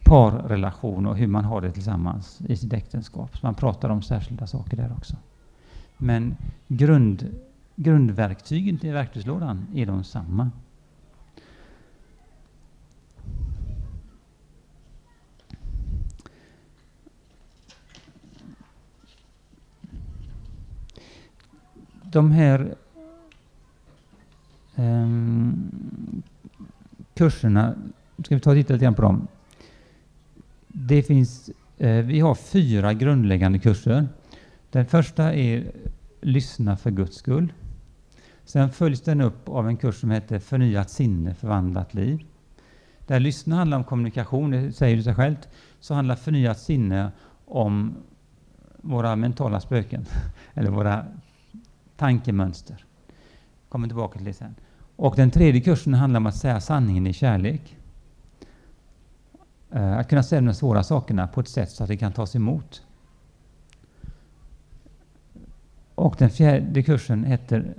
[0.03, 3.37] parrelation och hur man har det tillsammans i sitt äktenskap.
[3.37, 5.15] Så man pratar om särskilda saker där också.
[5.97, 6.35] Men
[6.67, 7.35] grund,
[7.75, 10.51] grundverktygen till verktygslådan är de samma.
[22.11, 22.75] De här
[24.75, 26.23] um,
[27.13, 27.75] kurserna,
[28.25, 29.27] ska vi ta och titta lite grann på dem.
[30.67, 34.07] Det finns, eh, vi har fyra grundläggande kurser.
[34.69, 35.71] Den första är
[36.21, 37.53] Lyssna för Guds skull.
[38.45, 42.25] Sen följs den upp av en kurs som heter Förnyat sinne, förvandlat liv.
[43.07, 47.11] Där lyssna handlar om kommunikation, det säger du sig självt, så handlar förnyat sinne
[47.45, 47.95] om
[48.77, 50.05] våra mentala spöken,
[50.53, 51.05] eller våra
[52.01, 52.85] tankemönster.
[53.69, 54.55] Kommer tillbaka till det sen.
[54.95, 57.77] Och den tredje kursen handlar om att säga sanningen i kärlek.
[59.75, 62.35] Uh, att kunna säga de svåra sakerna på ett sätt så att det kan tas
[62.35, 62.83] emot.
[65.95, 67.73] Och den fjärde kursen heter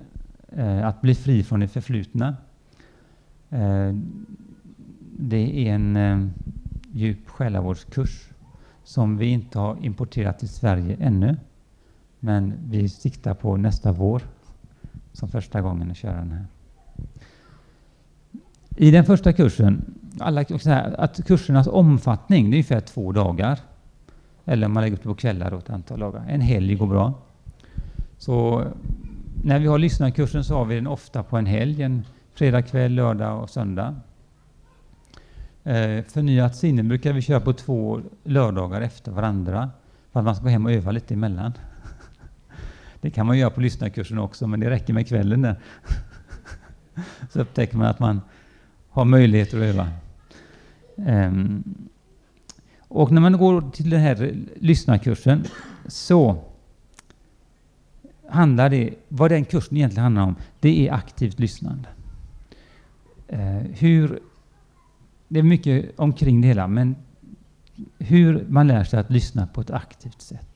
[0.58, 2.36] uh, Att bli fri från det förflutna.
[3.52, 3.94] Uh,
[5.18, 6.32] det är en
[6.92, 8.28] djup själavårdskurs
[8.84, 11.36] som vi inte har importerat till Sverige ännu.
[12.24, 14.22] Men vi siktar på nästa vår
[15.12, 16.46] som första gången att köra den här.
[18.76, 20.44] I den första kursen, alla,
[20.98, 23.58] att kursernas omfattning det är ungefär två dagar.
[24.44, 26.24] Eller om man lägger upp det på kvällar och ett antal dagar.
[26.28, 27.14] En helg går bra.
[28.18, 28.64] Så
[29.44, 32.04] när vi har lyssnarkursen så har vi den ofta på en helg, en
[32.34, 33.94] fredag kväll, lördag och söndag.
[35.64, 39.70] Eh, förnyat sinne brukar vi köra på två lördagar efter varandra
[40.12, 41.52] för att man ska gå hem och öva lite emellan.
[43.02, 45.56] Det kan man göra på lyssnarkursen också, men det räcker med kvällen där.
[47.32, 48.20] Så upptäcker man att man
[48.90, 49.88] har möjligheter att öva.
[50.96, 51.64] Um,
[52.88, 55.44] Och när man går till den här lyssnarkursen
[55.86, 56.44] så
[58.28, 61.88] handlar det, vad den kursen egentligen handlar om, det är aktivt lyssnande.
[63.32, 64.20] Uh, hur,
[65.28, 66.96] det är mycket omkring det hela, men
[67.98, 70.51] hur man lär sig att lyssna på ett aktivt sätt.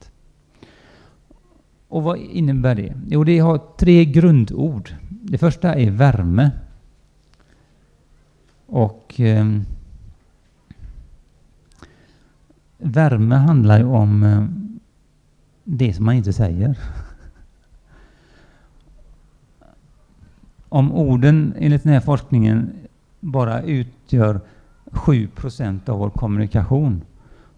[1.87, 2.93] Och vad innebär det?
[3.07, 4.95] Jo, det har tre grundord.
[5.09, 6.51] Det första är värme.
[8.65, 9.45] Och eh,
[12.77, 14.45] värme handlar ju om eh,
[15.63, 16.79] det som man inte säger.
[20.69, 22.73] Om orden enligt den här forskningen
[23.19, 24.41] bara utgör
[24.85, 27.01] 7% av vår kommunikation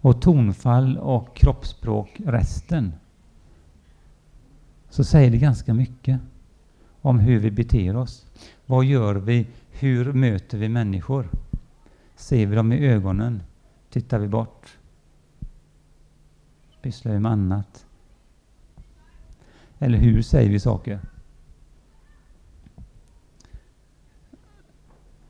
[0.02, 2.94] och tonfall och kroppsspråk resten
[4.90, 6.20] så säger det ganska mycket
[7.02, 8.26] om hur vi beter oss.
[8.66, 9.48] Vad gör vi?
[9.72, 11.30] Hur möter vi människor?
[12.16, 13.44] Ser vi dem i ögonen?
[13.90, 14.78] Tittar vi bort?
[16.82, 17.86] Pysslar vi med annat?
[19.80, 21.00] Eller hur säger vi saker?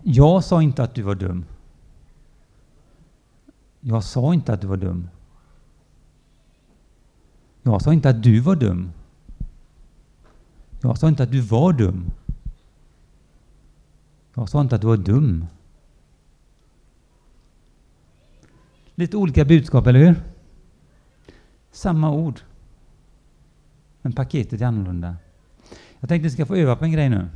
[0.03, 1.45] Jag sa inte att du var dum.
[3.79, 5.09] Jag sa inte att du var dum.
[7.63, 8.91] Jag sa inte att du var dum.
[10.81, 12.11] Jag sa inte att du var dum.
[14.33, 15.45] Jag sa inte att du var dum.
[18.95, 20.15] Lite olika budskap, eller hur?
[21.71, 22.39] Samma ord.
[24.01, 25.15] Men paketet är annorlunda.
[25.99, 27.27] Jag tänkte att ni ska få öva på en grej nu.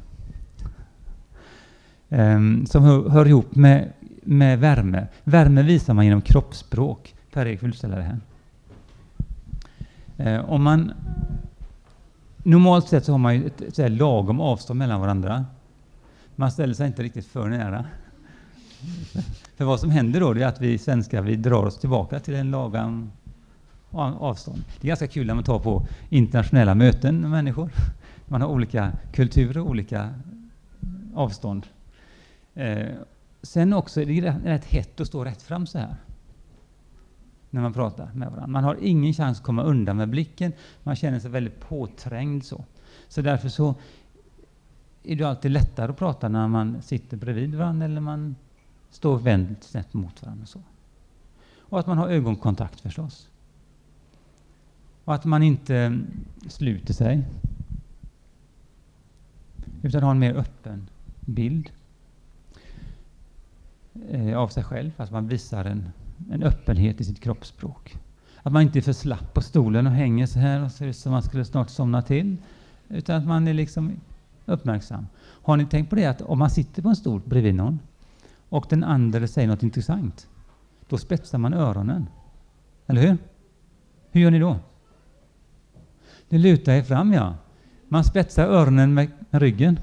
[2.10, 5.08] Um, som hör, hör ihop med, med värme.
[5.24, 7.16] Värme visar man genom kroppsspråk.
[7.34, 8.20] Per-Erik, vill du ställa det här?
[10.20, 10.94] Uh, om man
[12.44, 15.46] Normalt sett så har man ju ett så lagom avstånd mellan varandra.
[16.36, 17.86] Man ställer sig inte riktigt för nära.
[19.56, 22.52] För vad som händer då är att vi svenskar vi drar oss tillbaka till en
[22.52, 23.12] lagom
[23.92, 24.64] avstånd.
[24.82, 27.70] Det är ganska kul när man tar på internationella möten med människor.
[28.26, 30.14] Man har olika kulturer och olika
[31.16, 31.68] avstånd.
[32.54, 32.88] Eh,
[33.42, 35.96] sen också är det rätt hett att stå rätt fram så här
[37.54, 38.48] när man pratar med varandra.
[38.48, 40.54] Man har ingen chans att komma undan med blicken.
[40.84, 42.66] Man känner sig väldigt påträngd så.
[43.08, 43.76] Så därför så
[45.04, 48.36] är det alltid lättare att prata när man sitter bredvid varandra eller man
[48.90, 50.46] står vänd snett mot varandra.
[50.46, 50.60] Så.
[51.58, 53.30] Och att man har ögonkontakt förstås.
[55.06, 56.00] Och att man inte
[56.48, 57.24] sluter sig.
[59.82, 60.90] Utan har en mer öppen
[61.20, 61.72] bild
[64.10, 64.92] eh, av sig själv.
[64.98, 65.90] Att man visar en
[66.32, 67.98] en öppenhet i sitt kroppsspråk.
[68.44, 70.96] Att man inte är för slapp på stolen och hänger så här och ser ut
[70.96, 72.38] som man skulle snart somna till.
[72.90, 73.92] Utan att man är liksom
[74.46, 75.08] uppmärksam.
[75.18, 77.80] Har ni tänkt på det att om man sitter på en stol bredvid någon
[78.50, 80.28] och den andra säger något intressant,
[80.90, 82.08] då spetsar man öronen.
[82.88, 83.18] Eller hur?
[84.12, 84.60] Hur gör ni då?
[86.30, 87.36] Ni lutar er fram, ja.
[87.88, 89.80] Man spetsar öronen med ryggen.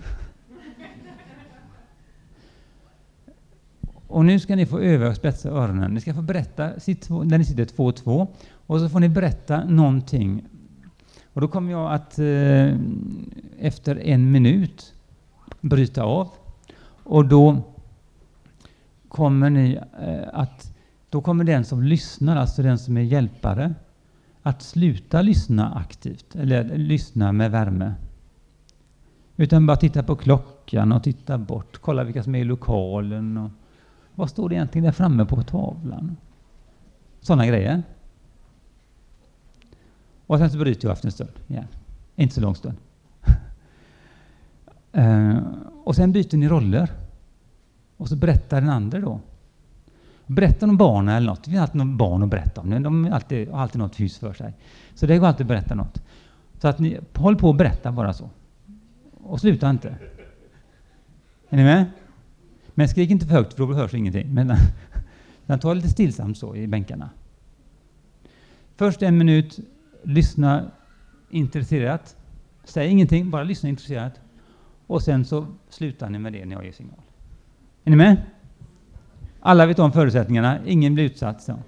[4.10, 5.94] Och nu ska ni få öva och spetsa öronen.
[5.94, 6.66] Ni ska få berätta
[7.08, 8.26] när ni sitter två och två.
[8.66, 10.44] Och så får ni berätta någonting.
[11.32, 12.76] Och då kommer jag att eh,
[13.58, 14.94] efter en minut
[15.60, 16.28] bryta av.
[17.04, 17.62] Och då
[19.08, 20.76] kommer ni eh, att
[21.10, 23.74] då kommer den som lyssnar, alltså den som är hjälpare,
[24.42, 27.94] att sluta lyssna aktivt, eller lyssna med värme.
[29.36, 33.50] Utan bara titta på klockan och titta bort, kolla vilka som är i lokalen och
[34.20, 36.16] vad står det egentligen där framme på tavlan?
[37.20, 37.82] Sådana grejer.
[40.26, 41.66] Och sen så bryter jag efter en stund igen.
[42.16, 42.76] Inte så lång stund.
[44.96, 45.38] uh,
[45.84, 46.90] och sen byter ni roller.
[47.96, 49.20] Och så berättar den andra då.
[50.26, 51.44] Berättar om barnen eller något.
[51.44, 52.82] Det finns alltid något barn att berätta om.
[52.82, 54.52] De har alltid, alltid något hus för sig.
[54.94, 56.02] Så det går alltid att berätta något.
[56.58, 58.30] Så att ni håll på att berätta bara så.
[59.22, 59.88] Och sluta inte.
[61.48, 61.86] Är ni med?
[62.74, 64.34] Men skrik inte för högt, för då hörs ingenting.
[64.34, 64.52] Men,
[65.46, 67.10] men ta lite stillsamt så i bänkarna.
[68.76, 69.58] Först en minut,
[70.02, 70.70] lyssna
[71.30, 72.16] intresserat.
[72.64, 74.20] Säg ingenting, bara lyssna intresserat.
[74.86, 77.00] Och sen så slutar ni med det när jag ger signal.
[77.84, 78.16] Är ni med?
[79.40, 81.42] Alla vet om förutsättningarna, ingen blir utsatt.
[81.42, 81.58] Så.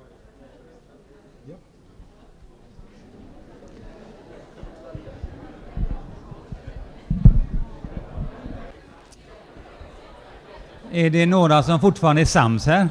[10.95, 12.88] Är det några som fortfarande är sams här?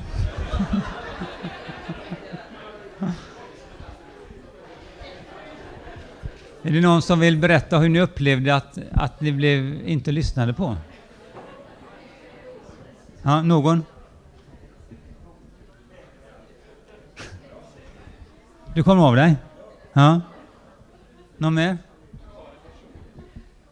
[6.61, 10.53] Är det någon som vill berätta hur ni upplevde att, att ni blev inte lyssnade
[10.53, 10.77] på?
[13.21, 13.83] Ja, någon?
[18.73, 19.35] Du kommer av dig?
[19.93, 20.21] Ja.
[21.37, 21.77] Någon mer?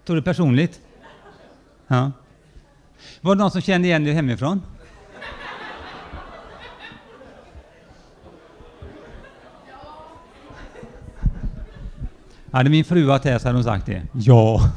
[0.05, 0.81] Tog du personligt?
[1.87, 2.11] Ja.
[3.21, 4.61] Var det någon som kände igen dig hemifrån?
[12.51, 14.07] Hade min fru varit här så hade hon sagt det.
[14.13, 14.73] Ja.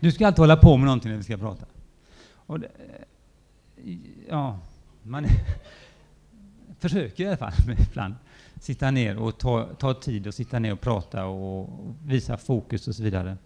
[0.00, 1.66] Du ska alltid hålla på med någonting när vi ska prata.
[2.32, 2.68] Och det,
[4.28, 4.58] ja,
[5.02, 5.26] man
[6.78, 7.52] försöker i alla fall
[7.90, 8.14] ibland
[8.60, 11.70] sitta ner och ta, ta tid och sitta ner och prata och
[12.04, 13.36] visa fokus och så vidare.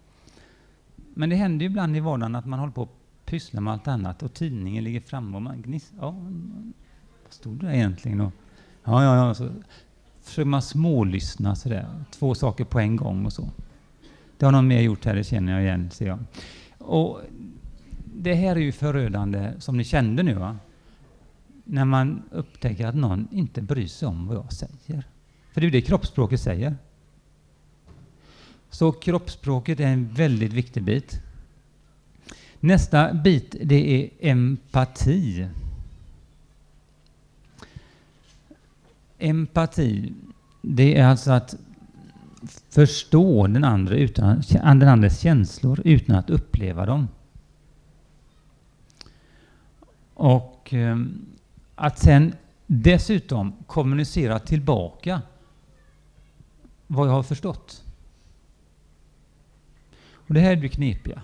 [1.15, 2.89] Men det händer ju ibland i vardagen att man håller på
[3.31, 5.99] pysslar med allt annat och tidningen ligger framme och man gnisslar.
[6.01, 6.11] Ja,
[7.25, 8.21] vad stod det egentligen?
[8.21, 8.33] Och,
[8.85, 9.35] ja, ja, ja.
[9.35, 9.51] Så
[10.23, 12.05] försöker man smålyssna sådär.
[12.11, 13.51] Två saker på en gång och så.
[14.39, 16.19] Det har någon mer gjort här, det känner jag igen, ser jag.
[16.79, 17.21] Och
[18.05, 20.59] det här är ju förödande, som ni kände nu, va?
[21.65, 25.05] när man upptäcker att någon inte bryr sig om vad jag säger.
[25.53, 26.77] För det är ju det kroppsspråket säger.
[28.71, 31.23] Så kroppsspråket är en väldigt viktig bit.
[32.61, 35.49] Nästa bit, det är empati.
[39.19, 40.13] Empati,
[40.63, 41.55] det är alltså att
[42.71, 47.09] förstå den andra utan, den andres känslor utan att uppleva dem.
[50.15, 51.27] Och ehm,
[51.75, 52.35] att sen
[52.67, 55.23] dessutom kommunicera tillbaka
[56.87, 57.85] vad jag har förstått.
[60.13, 61.23] Och det här är det knepiga.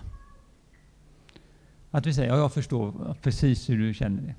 [1.97, 4.35] Att vi säger, ja, jag förstår precis hur du känner det.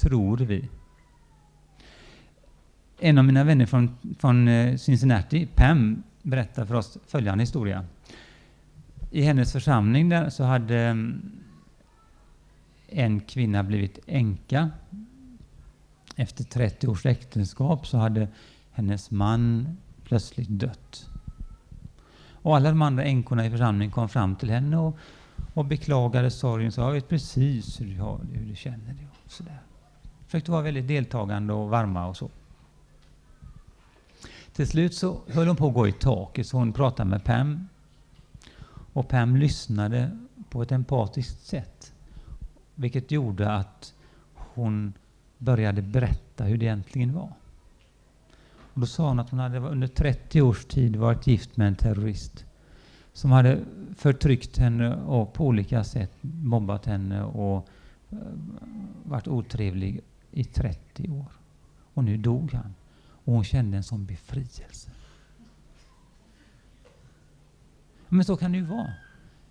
[0.00, 0.68] Tror vi.
[2.98, 7.84] En av mina vänner från, från eh, Cincinnati, Pam, berättar för oss följande historia.
[9.10, 11.32] I hennes församling där så hade mm,
[12.88, 14.70] en kvinna blivit änka.
[16.16, 18.28] Efter 30 års äktenskap så hade
[18.72, 21.08] hennes man plötsligt dött.
[22.42, 24.98] Och alla de andra änkorna i församlingen kom fram till henne och,
[25.54, 29.06] och beklagade sorgen Så sa jag vet precis hur du, har hur du känner det.
[29.24, 29.60] Och sådär.
[30.26, 32.30] Försökte vara väldigt deltagande och varma och så.
[34.52, 37.68] Till slut så höll hon på att gå i taket så hon pratade med Pam.
[38.92, 40.18] Och Pam lyssnade
[40.50, 41.92] på ett empatiskt sätt.
[42.74, 43.94] Vilket gjorde att
[44.34, 44.92] hon
[45.38, 47.32] började berätta hur det egentligen var.
[48.74, 51.74] Och då sa hon att hon hade under 30 års tid varit gift med en
[51.74, 52.44] terrorist
[53.20, 53.64] som hade
[53.96, 57.68] förtryckt henne och på olika sätt mobbat henne och
[58.10, 58.18] eh,
[59.04, 60.00] varit otrevlig
[60.30, 61.32] i 30 år.
[61.94, 62.74] Och nu dog han.
[63.24, 64.90] Och hon kände en sån befrielse.
[68.08, 68.92] Men så kan det ju vara.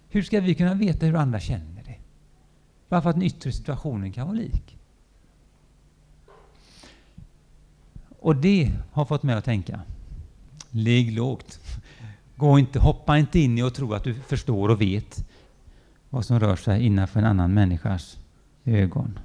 [0.09, 1.97] Hur ska vi kunna veta hur andra känner det?
[2.87, 4.77] Bara för att den yttre situationen kan vara lik.
[8.19, 9.81] Och det har fått mig att tänka.
[10.71, 11.59] Ligg lågt.
[12.39, 15.25] Gå inte, hoppa inte in i och tro att du förstår och vet
[16.09, 18.19] vad som rör sig innanför en annan människas
[18.65, 19.19] ögon.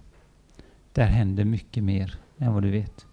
[0.92, 3.06] Där händer mycket mer än vad du vet.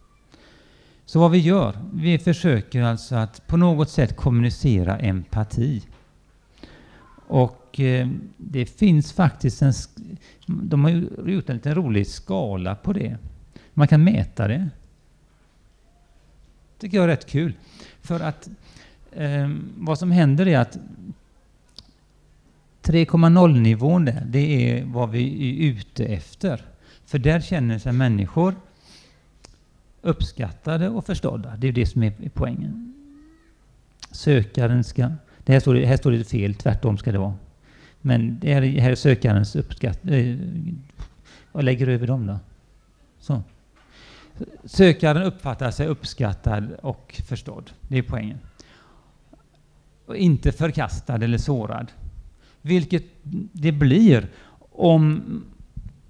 [1.05, 5.83] Så vad vi gör, vi försöker alltså att på något sätt kommunicera empati.
[7.27, 9.73] Och eh, det finns faktiskt en...
[10.45, 10.91] De har
[11.29, 13.17] gjort en liten rolig skala på det.
[13.73, 14.69] Man kan mäta det
[16.81, 17.53] tycker jag är rätt kul.
[18.01, 18.49] För att
[19.11, 20.77] eh, vad som händer är att
[22.83, 26.65] 3,0-nivån där, det är vad vi är ute efter.
[27.05, 28.55] För där känner sig människor
[30.01, 31.55] uppskattade och förstådda.
[31.57, 32.93] Det är det som är poängen.
[34.11, 35.11] Sökaren ska...
[35.43, 37.33] Det här står, det, här står det fel, tvärtom ska det vara.
[38.01, 40.13] Men det här, här är sökarens uppskattning.
[40.13, 40.75] Eh, jag
[41.51, 42.39] vad lägger du över dem då?
[43.19, 43.43] Så.
[44.65, 47.71] Sökaren uppfattar sig uppskattad och förstådd.
[47.81, 48.39] Det är poängen.
[50.11, 51.91] Och inte förkastad eller sårad.
[52.61, 53.03] Vilket
[53.51, 54.29] det blir
[54.71, 55.21] om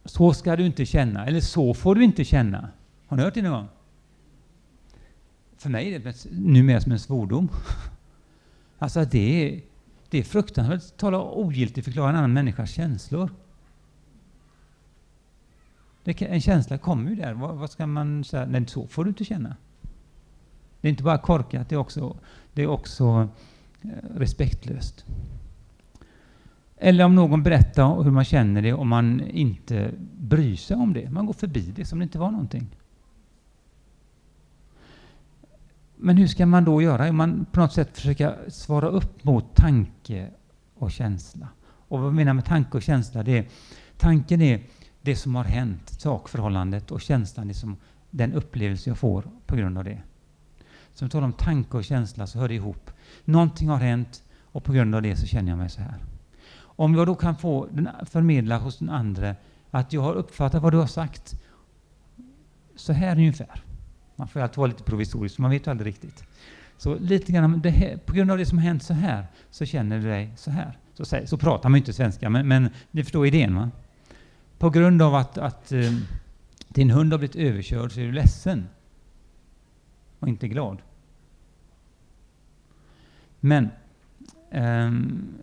[0.06, 2.70] så ska du inte känna, eller så får du inte känna.
[3.08, 3.68] Har ni hört det någon gång?
[5.58, 7.50] För mig är det numera som en svordom.
[8.78, 9.62] Alltså det är,
[10.10, 13.30] det är fruktansvärt att tala ogiltigt förklara en annan människas känslor.
[16.04, 17.34] Det, en känsla kommer ju där.
[17.34, 18.46] Vad, vad, ska man säga?
[18.46, 19.56] Nej, så får du inte känna.
[20.82, 22.18] Det är inte bara korkat, det är också,
[22.54, 23.30] det är också
[23.84, 25.06] Eh, respektlöst.
[26.78, 31.10] Eller om någon berättar hur man känner det och man inte bryr sig om det.
[31.10, 32.78] Man går förbi det som det inte var någonting.
[35.96, 37.12] Men hur ska man då göra?
[37.12, 40.30] Man på något sätt försöka svara upp mot tanke
[40.76, 41.48] och känsla.
[41.64, 43.24] Och vad jag menar med tanke och känsla?
[43.24, 43.48] Det är,
[43.98, 44.64] tanken är
[45.02, 47.78] det som har hänt, sakförhållandet och känslan, liksom
[48.10, 50.02] den upplevelse jag får på grund av det
[50.94, 52.92] som talar om tanke och känsla så hör det ihop.
[53.26, 55.98] Någonting har hänt och på grund av det så känner jag mig så här.
[56.60, 59.36] Om jag då kan få den, förmedla hos den andra
[59.72, 61.36] att jag har uppfattat vad du har sagt
[62.76, 63.64] så här ungefär.
[64.16, 66.24] Man får alltid vara lite provisorisk, man vet ju aldrig riktigt.
[66.78, 70.00] Så lite grann, här, på grund av det som har hänt så här, så känner
[70.00, 70.78] du dig så här.
[70.94, 73.72] Så, så pratar man inte svenska, men, men ni förstår idén va?
[74.58, 75.92] På grund av att, att eh,
[76.68, 78.68] din hund har blivit överkörd så är du ledsen
[80.22, 80.78] och inte glad.
[83.40, 83.70] Men
[84.52, 85.34] um,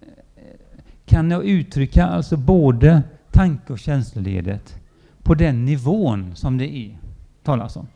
[1.04, 4.80] kan jag uttrycka alltså både tanke och känsloledet
[5.22, 6.98] på den nivån som det är
[7.42, 7.86] talas om?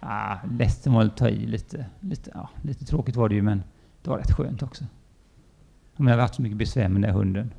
[0.00, 1.86] Ah, ledsen var att ta i lite.
[2.00, 3.62] Lite, ja, lite tråkigt var det ju, men
[4.02, 4.84] det var rätt skönt också.
[5.96, 7.52] Om jag hade haft så mycket besvär med den där hunden.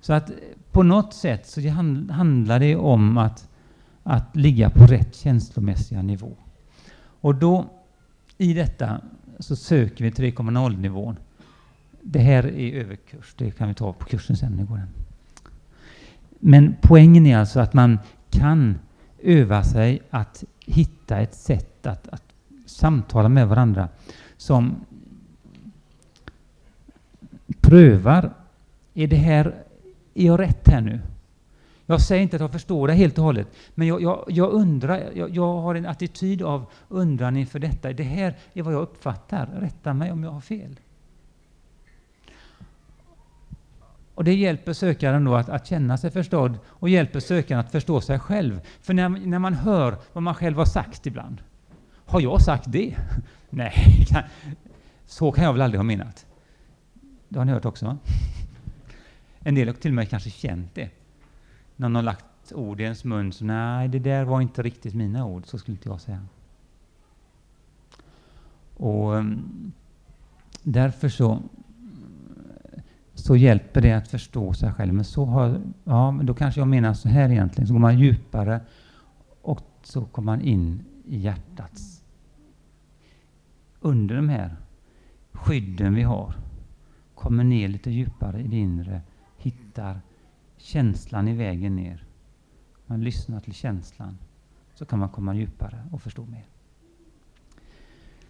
[0.00, 0.30] Så att
[0.72, 1.68] på något sätt så
[2.10, 3.48] handlar det om att,
[4.02, 6.36] att ligga på rätt känslomässiga nivå.
[7.26, 7.66] Och då
[8.38, 9.00] i detta
[9.38, 11.16] så söker vi 3,0-nivån.
[12.02, 14.66] Det här är överkurs, det kan vi ta på kursen sen.
[14.66, 14.88] Går den.
[16.38, 17.98] Men poängen är alltså att man
[18.30, 18.78] kan
[19.22, 22.22] öva sig att hitta ett sätt att, att
[22.66, 23.88] samtala med varandra
[24.36, 24.84] som
[27.60, 28.34] prövar,
[28.94, 29.54] är det här,
[30.14, 31.00] är jag rätt här nu?
[31.86, 35.10] Jag säger inte att jag förstår det helt och hållet, men jag, jag, jag undrar,
[35.14, 37.92] jag, jag, har en attityd av undran inför detta.
[37.92, 39.46] Det här är vad jag uppfattar.
[39.46, 40.80] Rätta mig om jag har fel.
[44.14, 48.00] Och det hjälper sökaren då att, att känna sig förstådd och hjälper sökaren att förstå
[48.00, 48.60] sig själv.
[48.80, 51.40] För när, när man hör vad man själv har sagt ibland.
[52.06, 52.96] Har jag sagt det?
[53.50, 54.06] Nej,
[55.06, 56.26] så kan jag väl aldrig ha menat.
[57.28, 57.86] Det har ni hört också?
[57.86, 57.98] Va?
[59.38, 60.90] En del har till och med kanske känt det.
[61.76, 65.26] Någon har lagt ord i ens mun, så nej, det där var inte riktigt mina
[65.26, 66.20] ord, så skulle inte jag säga.
[68.76, 69.72] Och um,
[70.62, 71.42] därför så
[73.14, 74.94] så hjälper det att förstå sig själv.
[74.94, 77.66] Men så har, ja, men då kanske jag menar så här egentligen.
[77.66, 78.60] Så går man djupare
[79.42, 82.02] och så kommer man in i hjärtats...
[83.80, 84.56] Under de här
[85.32, 86.34] skydden vi har,
[87.14, 89.00] kommer ner lite djupare i det inre,
[89.36, 90.00] hittar
[90.66, 92.04] känslan i vägen ner.
[92.86, 94.18] Man lyssnar till känslan,
[94.74, 96.44] så kan man komma djupare och förstå mer.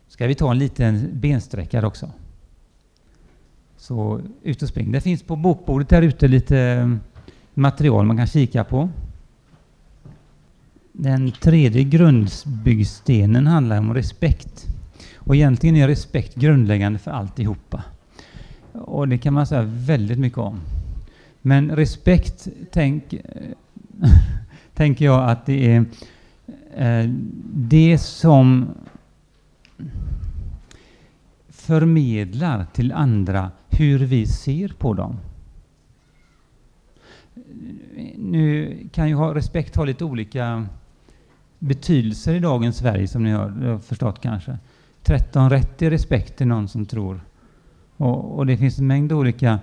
[0.09, 2.11] Ska vi ta en liten bensträckare också?
[3.77, 4.93] Så ut och spring.
[4.93, 6.97] Det finns på bokbordet där ute lite eh,
[7.55, 8.89] material man kan kika på.
[10.93, 14.67] Den tredje grundbyggstenen handlar om respekt.
[15.15, 17.83] Och egentligen är respekt grundläggande för alltihopa.
[18.73, 20.61] Och det kan man säga väldigt mycket om.
[21.47, 23.15] Men respekt, tänk,
[24.75, 25.85] tänker jag att det är
[26.75, 27.11] eh,
[27.55, 28.69] det som
[31.49, 35.17] förmedlar till andra hur vi ser på dem.
[38.17, 40.67] Nu kan ju ha respekt ha lite olika
[41.59, 44.59] betydelser i dagens Sverige som ni har förstått kanske.
[45.03, 47.21] 13 rätt i respekt är någon som tror.
[47.97, 49.59] Och, och, det finns en mängd olika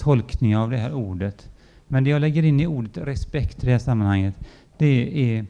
[0.00, 1.50] tolkningar av det här ordet.
[1.88, 4.34] Men det jag lägger in i ordet respekt i det här sammanhanget,
[4.78, 5.46] det är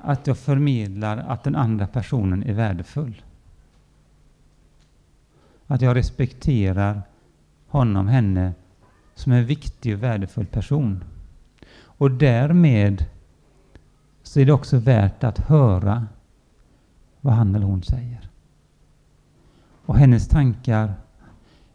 [0.00, 3.22] att jag förmedlar att den andra personen är värdefull.
[5.66, 7.02] Att jag respekterar
[7.68, 8.52] honom, henne,
[9.14, 11.04] som en viktig och värdefull person.
[11.76, 13.04] Och därmed
[14.22, 16.06] så är det också värt att höra
[17.20, 18.28] vad han eller hon säger.
[19.86, 20.94] Och hennes tankar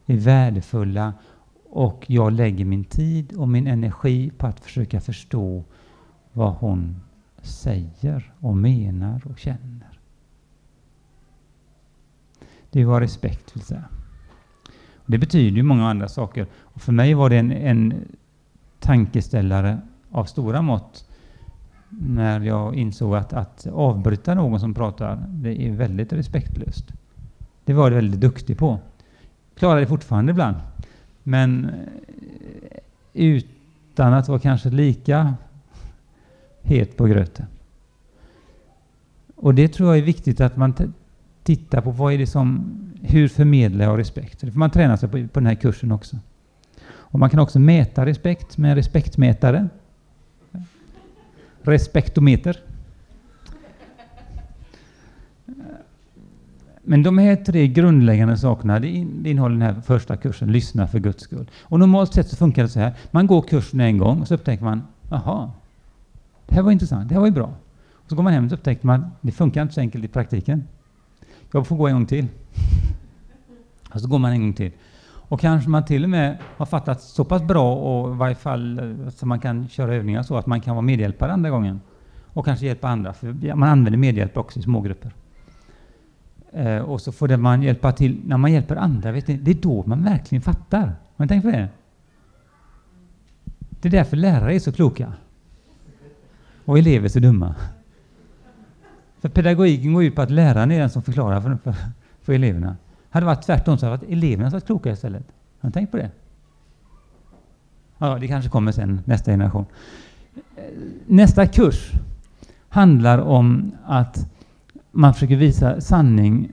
[0.06, 1.14] är värdefulla
[1.70, 5.64] och jag lägger min tid och min energi på att försöka förstå
[6.34, 7.02] vad hon
[7.42, 10.00] säger och menar och känner.
[12.72, 13.84] Det är vad respekt vill säga.
[15.06, 16.48] Det betyder ju många andra saker.
[16.54, 17.94] Och för mig var det en, en
[18.80, 19.80] tankeställare
[20.12, 21.10] av stora mått
[21.90, 26.94] när jag insåg att, att avbryta någon som pratar, det är väldigt respektlöst.
[27.66, 28.80] Det var jag väldigt duktig på.
[29.56, 30.58] Klarar det fortfarande ibland.
[31.30, 32.80] Men eh,
[33.14, 35.34] utan att vara kanske lika
[36.62, 37.46] het på gröten.
[39.36, 40.74] Och det tror jag är viktigt att man
[41.44, 42.72] tittar på vad är det som,
[43.02, 44.40] hur förmedlar jag respekt?
[44.42, 46.18] Det får man träna sig på, på den här kursen också.
[46.88, 49.68] Och man kan också mäta respekt med en respektmätare.
[51.62, 52.58] Respektometer.
[56.90, 61.24] Men de här tre grundläggande sakerna, det, innehåller den här första kursen, Lyssna för Guds
[61.24, 61.50] skull.
[61.62, 64.34] Och normalt sett så funkar det så här, man går kursen en gång och så
[64.34, 65.52] upptäcker man, jaha,
[66.48, 67.54] det här var intressant, det här var ju bra.
[68.08, 70.64] Så går man hem och så upptäcker man det funkar inte så enkelt i praktiken.
[71.52, 72.28] Jag får gå en gång till.
[73.94, 74.72] Och så går man en gång till.
[75.06, 78.80] Och kanske man till och med har fattat så pass bra och i varje fall
[78.80, 81.82] eh, så man kan köra övningar så att man kan vara medhjälpare andra gången.
[82.34, 85.12] Och kanske hjälpa andra, för man använder medhjälp också i smågrupper.
[86.52, 89.52] Eh, och så får det man hjälpa till, när man hjälper andra, vet ni, det
[89.52, 90.96] är då man verkligen fattar.
[91.16, 91.68] Har ni tänkt på det?
[93.70, 95.14] Det är därför lärare är så kloka.
[96.66, 97.56] Och elever så dumma.
[99.20, 101.76] För pedagogiken går ut på att läraren är den som förklarar för, för,
[102.22, 102.78] för eleverna.
[103.10, 105.24] Hade det varit tvärtom så hade eleverna varit kloka istället.
[105.60, 106.10] Har ni tänkt på det?
[107.98, 109.66] Ja, det kanske kommer sen, nästa generation.
[110.56, 110.64] Eh,
[111.08, 111.92] nästa kurs
[112.70, 114.30] handlar om att
[114.92, 116.52] man försöker visa sanning,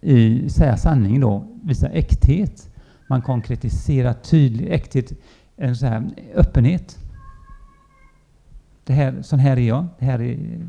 [0.00, 2.70] i, säga sanning då, visa äkthet.
[3.08, 5.12] Man konkretiserar tydligt, äkthet,
[5.56, 6.98] en så här öppenhet.
[8.84, 10.66] Det här, sån här är jag, det här är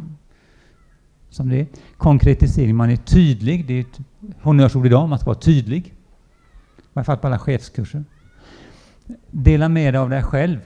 [1.29, 1.67] som det är.
[1.97, 3.99] Konkretisering, man är tydlig, det är ett
[4.41, 5.87] honnörsord idag, man ska vara tydlig.
[6.77, 8.03] I varje fall på alla chefskurser.
[9.31, 10.59] Dela med dig av dig själv.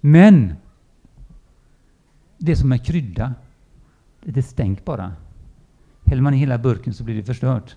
[0.00, 0.54] Men
[2.38, 3.34] det som är krydda,
[4.20, 5.12] lite stänk bara.
[6.10, 7.76] Häller man i hela burken så blir det förstört.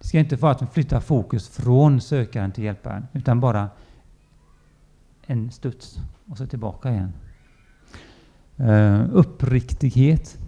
[0.00, 3.68] Det ska inte vara att man flyttar fokus från sökaren till hjälparen, utan bara
[5.26, 7.12] en studs och så tillbaka igen.
[8.60, 10.38] Uh, uppriktighet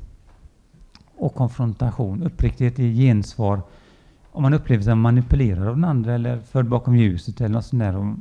[1.16, 2.22] och konfrontation.
[2.22, 3.62] Uppriktighet i gensvar.
[4.32, 7.80] Om man upplever sig manipulerad av den andra eller förd bakom ljuset eller något sånt
[7.80, 7.96] där.
[7.96, 8.14] Och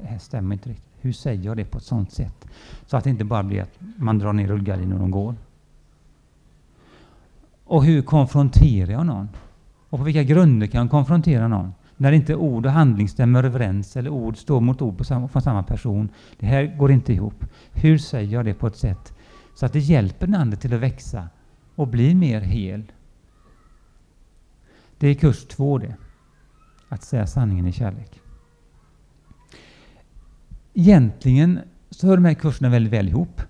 [0.00, 0.92] det här stämmer inte riktigt.
[1.00, 2.46] Hur säger jag det på ett sådant sätt?
[2.86, 5.34] Så att det inte bara blir att man drar ner rullgardinen och de går.
[7.66, 9.28] Och hur konfronterar jag någon?
[9.90, 11.74] Och på vilka grunder kan jag konfrontera någon?
[11.96, 15.42] När inte ord och handling stämmer överens eller ord står mot ord på samma, från
[15.42, 16.08] samma person.
[16.38, 17.44] Det här går inte ihop.
[17.72, 19.14] Hur säger jag det på ett sätt
[19.54, 21.28] så att det hjälper den andra till att växa
[21.74, 22.82] och bli mer hel?
[24.98, 25.96] Det är kurs två det.
[26.88, 28.20] Att säga sanningen i kärlek.
[30.74, 31.60] Egentligen
[31.90, 33.42] så hör de här kurserna väldigt väl ihop.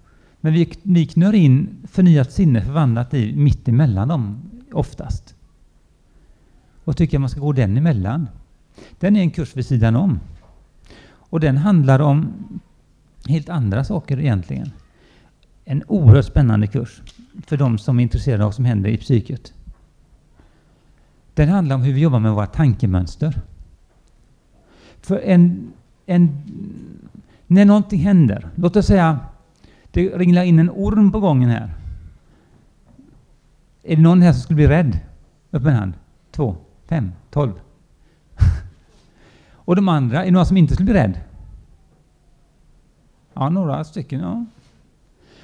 [0.46, 5.34] Men vi, vi knör in förnyat sinne förvandlat i mitt emellan dem oftast.
[6.84, 8.28] Och tycker man ska gå den emellan.
[8.98, 10.20] Den är en kurs vid sidan om.
[11.06, 12.32] Och den handlar om
[13.28, 14.70] helt andra saker egentligen.
[15.64, 17.02] En oerhört spännande kurs
[17.46, 19.52] för de som är intresserade av vad som händer i psyket.
[21.34, 23.40] Den handlar om hur vi jobbar med våra tankemönster.
[25.00, 25.72] För en,
[26.06, 26.42] en,
[27.46, 29.18] när någonting händer, låt oss säga
[29.96, 31.74] det ringlar in en orm på gången här.
[33.82, 34.98] Är det någon här som skulle bli rädd?
[35.50, 35.92] Upp med en hand.
[36.30, 37.52] Två, fem, tolv.
[39.52, 41.20] Och de andra, är det några som inte skulle bli rädd?
[43.34, 44.20] Ja, några stycken.
[44.20, 44.44] Ja.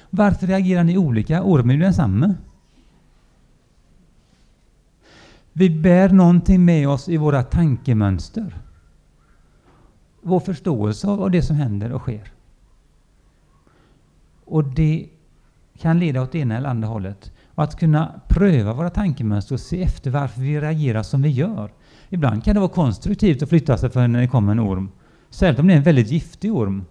[0.09, 1.43] Varför reagerar ni olika?
[1.43, 2.35] Ormen är ju densamma.
[5.53, 8.55] Vi bär någonting med oss i våra tankemönster.
[10.21, 12.32] Vår förståelse av det som händer och sker.
[14.45, 15.09] Och det
[15.77, 17.31] kan leda åt ena eller andra hållet.
[17.55, 21.71] Och att kunna pröva våra tankemönster och se efter varför vi reagerar som vi gör.
[22.09, 24.91] Ibland kan det vara konstruktivt att flytta sig för när det kommer en orm.
[25.29, 26.85] Särskilt om det är en väldigt giftig orm.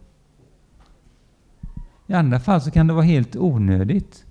[2.06, 4.24] I andra fall så kan det vara helt onödigt.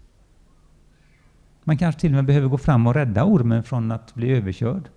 [1.63, 4.89] Man kanske till och med behöver gå fram och rädda ormen från att bli överkörd.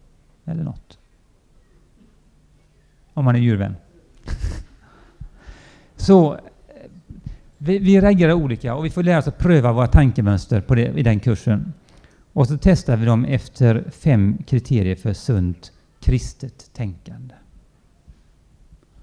[0.45, 0.99] Eller något.
[3.14, 3.77] Om man är djurvän.
[5.97, 6.39] så
[7.64, 10.98] vi, vi reagerar olika och vi får lära oss att pröva våra tankemönster på det,
[10.98, 11.72] i den kursen.
[12.32, 17.34] Och så testar vi dem efter fem kriterier för sunt kristet tänkande.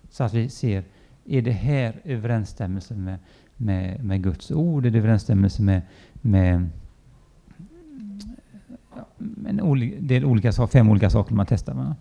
[0.10, 0.84] Så att vi ser,
[1.26, 3.20] är det här överensstämmelse med,
[3.58, 4.86] med, med Guds ord?
[4.86, 5.82] Är det överensstämmelse med,
[6.14, 6.70] med
[9.48, 11.74] en det olika, fem olika saker man testar.
[11.74, 11.96] Va?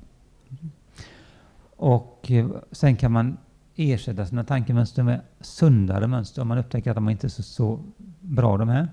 [1.76, 3.36] Och eh, sen kan man
[3.80, 7.80] ersätta sina tankemönster med sundare mönster om man upptäcker att de inte är så, så
[8.20, 8.88] bra de här.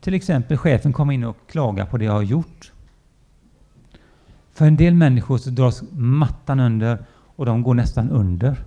[0.00, 2.72] Till exempel chefen kommer in och klagar på det jag har gjort.
[4.52, 7.04] För en del människor så dras mattan under
[7.36, 8.64] och de går nästan under.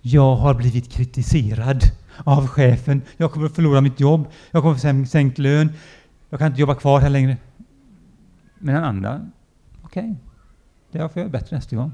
[0.00, 1.82] Jag har blivit kritiserad
[2.24, 3.02] av chefen.
[3.16, 4.28] Jag kommer att förlora mitt jobb.
[4.50, 5.72] Jag kommer att få sänkt lön.
[6.30, 7.36] Jag kan inte jobba kvar här längre.
[8.58, 9.28] Men den andra,
[9.82, 10.14] okej, okay,
[11.02, 11.92] det får jag bättre nästa gång.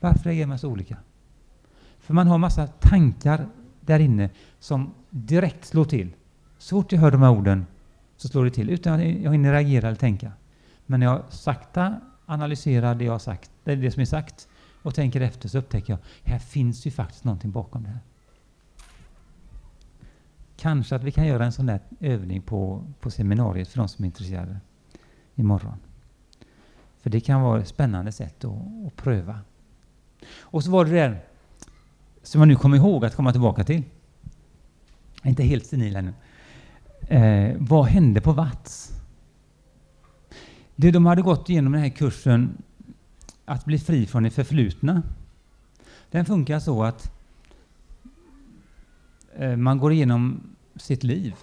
[0.00, 0.96] Varför reagerar man så olika?
[1.98, 3.48] För man har massa tankar
[3.80, 6.14] där inne som direkt slår till.
[6.58, 7.66] Så fort jag hör de här orden
[8.16, 10.32] så slår det till utan att jag hinner reagera eller tänka.
[10.86, 14.48] Men när jag sakta analyserar det jag har sagt, det, är det som är sagt
[14.82, 15.98] och tänker efter så upptäcker jag
[16.32, 18.00] här finns ju faktiskt någonting bakom det här.
[20.56, 24.04] kanske att vi kan göra en sån där övning på, på seminariet för de som
[24.04, 24.60] är intresserade
[25.34, 25.78] imorgon.
[27.00, 29.40] För det kan vara ett spännande sätt att, att pröva.
[30.40, 31.20] Och så var det där
[32.22, 33.82] som jag nu kommer ihåg att komma tillbaka till.
[35.14, 36.14] Jag är inte helt senil ännu.
[37.00, 38.92] Eh, vad hände på Vats?
[40.76, 42.62] Det de hade gått igenom den här kursen
[43.44, 45.02] att bli fri från det förflutna.
[46.10, 47.12] Den funkar så att
[49.36, 50.40] eh, man går igenom
[50.76, 51.34] sitt liv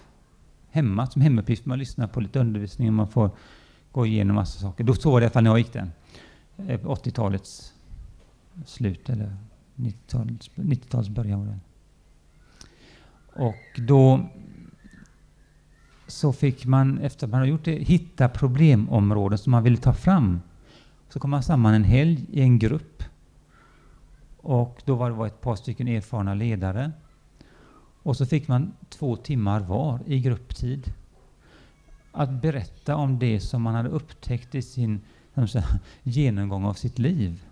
[0.69, 1.65] hemma som hemuppgift.
[1.65, 3.31] Man lyssnar på lite undervisning och man får
[3.91, 4.83] gå igenom massa saker.
[4.83, 5.91] Då så var det i alla fall när jag gick den.
[6.57, 7.74] Eh, 80-talets
[8.65, 9.35] slut eller
[9.75, 11.59] 90-talets 90 början var det.
[13.43, 14.29] Och då
[16.07, 19.93] så fick man, efter att man har gjort det, hitta problemområden som man ville ta
[19.93, 20.41] fram.
[21.09, 23.03] Så kom man samman en helg i en grupp.
[24.37, 26.91] Och då var det ett par stycken erfarna ledare.
[28.03, 30.93] Och så fick man två timmar var i grupptid
[32.11, 35.01] att berätta om det som man hade upptäckt i sin
[35.47, 35.65] säga,
[36.03, 37.45] genomgång av sitt liv.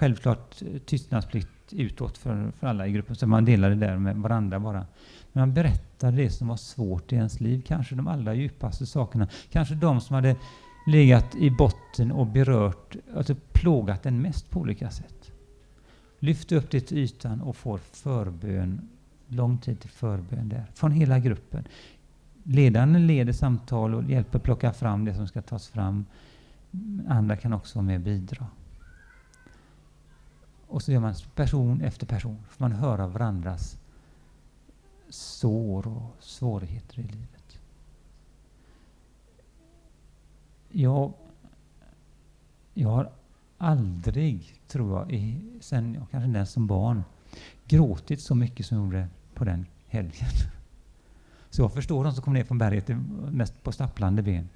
[0.00, 4.60] Självklart eh, tystnadsplikt utåt för, för alla i gruppen, så man delade där med varandra
[4.60, 4.86] bara.
[5.32, 9.28] Men man berättade det som var svårt i ens liv, kanske de allra djupaste sakerna.
[9.50, 10.36] Kanske de som hade
[10.86, 15.32] legat i botten och berört, alltså plågat en mest på olika sätt.
[16.18, 18.88] Lyft upp det till ytan och får förbön,
[19.26, 21.64] lång tid till förbön där, från hela gruppen.
[22.42, 26.04] Ledaren leder samtal och hjälper plocka fram det som ska tas fram.
[27.08, 28.46] Andra kan också vara med och bidra.
[30.70, 33.78] Och så gör man person efter person, får man höra varandras
[35.08, 37.58] sår och svårigheter i livet.
[40.68, 41.12] Jag,
[42.74, 43.12] jag har
[43.58, 47.04] aldrig, tror jag, i, sen jag kanske den som barn,
[47.66, 50.28] gråtit så mycket som jag gjorde på den helgen.
[51.50, 52.88] Så jag förstår de som kom ner från berget
[53.30, 54.48] mest på stapplande ben.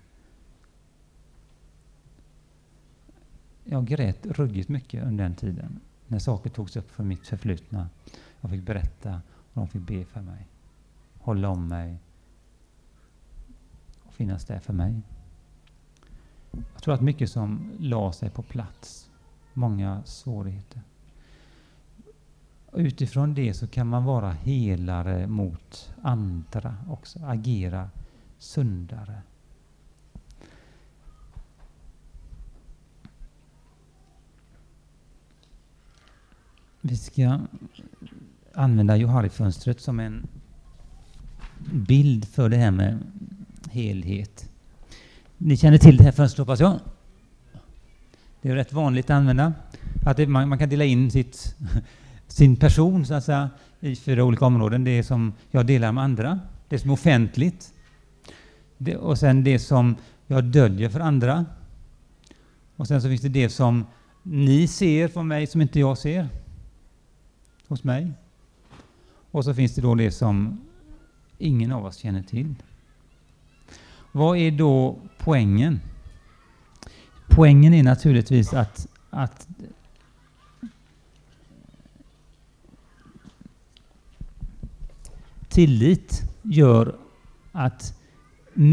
[3.64, 5.80] Jag grät ruggigt mycket under den tiden
[6.14, 7.88] när saker togs upp från mitt förflutna.
[8.40, 10.46] Jag fick berätta och de fick be för mig,
[11.18, 11.98] hålla om mig
[14.02, 15.02] och finnas där för mig.
[16.50, 19.10] Jag tror att mycket som la sig på plats,
[19.52, 20.82] många svårigheter.
[22.66, 27.90] Och utifrån det så kan man vara helare mot andra också, agera
[28.38, 29.22] sundare.
[36.86, 37.40] Vi ska
[38.54, 40.26] använda Johari-fönstret som en
[41.72, 42.98] bild för det här med
[43.70, 44.50] helhet.
[45.38, 46.80] Ni känner till det här fönstret hoppas jag?
[48.42, 49.52] Det är rätt vanligt att använda.
[50.06, 51.56] Att det, man, man, kan dela in sitt,
[52.28, 54.84] sin person så att säga, i fyra olika områden.
[54.84, 57.72] Det som jag delar med andra, det som är offentligt,
[58.78, 61.44] det, och sen det som jag döljer för andra.
[62.76, 63.86] Och sen så finns det det som
[64.22, 66.28] ni ser från mig som inte jag ser
[67.74, 68.12] hos mig.
[69.30, 70.60] Och så finns det då det som
[71.38, 72.54] ingen av oss känner till.
[74.12, 75.80] Vad är då poängen?
[77.28, 79.48] Poängen är naturligtvis att, att
[85.48, 86.96] tillit gör
[87.52, 88.00] att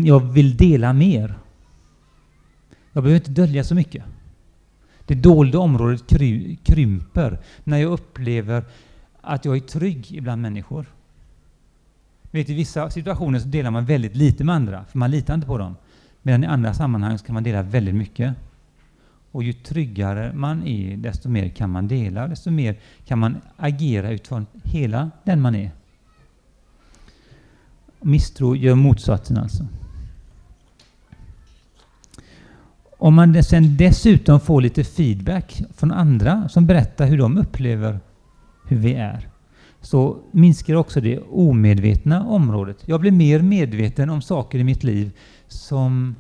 [0.04, 1.39] jag vill dela mer.
[2.91, 4.04] Jag behöver inte dölja så mycket.
[5.06, 8.66] Det dolda området kry, krymper när jag upplever
[9.22, 10.86] att jag är trygg ibland människor.
[12.32, 15.47] Vet, I vissa situationer så delar man väldigt lite med andra, för man litar inte
[15.47, 15.76] på dem.
[16.22, 18.34] Medan i andra sammanhang så kan man dela väldigt mycket.
[19.32, 24.11] Och ju tryggare man är, desto mer kan man dela, desto mer kan man agera
[24.11, 25.72] utifrån hela den man är.
[27.99, 29.67] Misstro gör motsatsen alltså.
[32.97, 37.99] Om man sen dessutom får lite feedback från andra som berättar hur de upplever
[38.72, 39.30] hur vi är,
[39.82, 42.78] så minskar också det omedvetna området.
[42.86, 45.11] Jag blir mer medveten om saker i mitt liv
[45.47, 46.15] som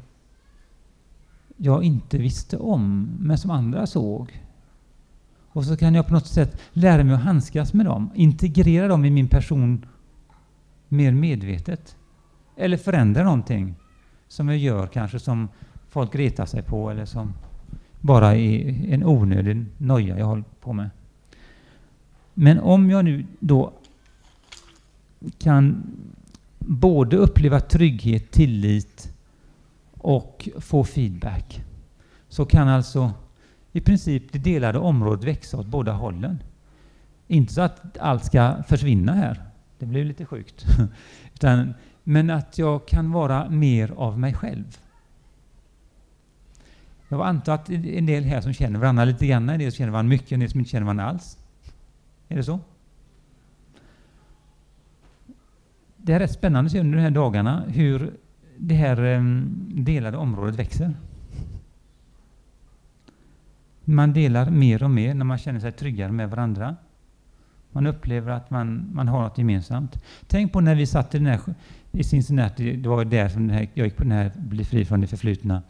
[1.57, 4.43] jag inte visste om, men som andra såg.
[5.47, 9.05] Och så kan jag på något sätt lära mig att handskas med dem, integrera dem
[9.05, 9.85] i min person
[10.87, 11.95] mer medvetet.
[12.57, 13.75] Eller förändra någonting
[14.27, 15.49] som jag gör kanske som
[15.89, 17.33] folk retar sig på eller som
[17.99, 20.89] bara är en onödig noja jag håller på med.
[22.43, 23.73] Men om jag nu då
[25.39, 25.83] kan
[26.59, 29.13] både uppleva trygghet, tillit
[29.93, 31.63] och få feedback
[32.29, 33.11] så kan alltså
[33.71, 36.43] i princip det delade området växa åt båda hållen.
[37.27, 39.43] Inte så att allt ska försvinna här.
[39.79, 40.65] Det blir lite sjukt.
[41.33, 41.73] Utan,
[42.03, 44.77] men att jag kan vara mer av mig själv.
[47.07, 49.91] Jag antar att en del här som känner varandra lite grann, en del som känner
[49.91, 51.37] varandra mycket, en del som inte känner varandra alls.
[52.31, 52.59] Är det så?
[55.97, 58.13] Det är rätt spännande att se under de här dagarna hur
[58.57, 60.93] det här ehm, delade området växer.
[63.85, 66.75] Man delar mer och mer när man känner sig tryggare med varandra.
[67.71, 70.03] Man upplever att man, man har något gemensamt.
[70.27, 71.39] Tänk på när vi satt i, den här,
[71.91, 75.01] i Cincinnati, det var där som här, jag gick på den här Bli fri från
[75.01, 75.61] det förflutna,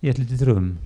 [0.00, 0.78] i ett litet rum.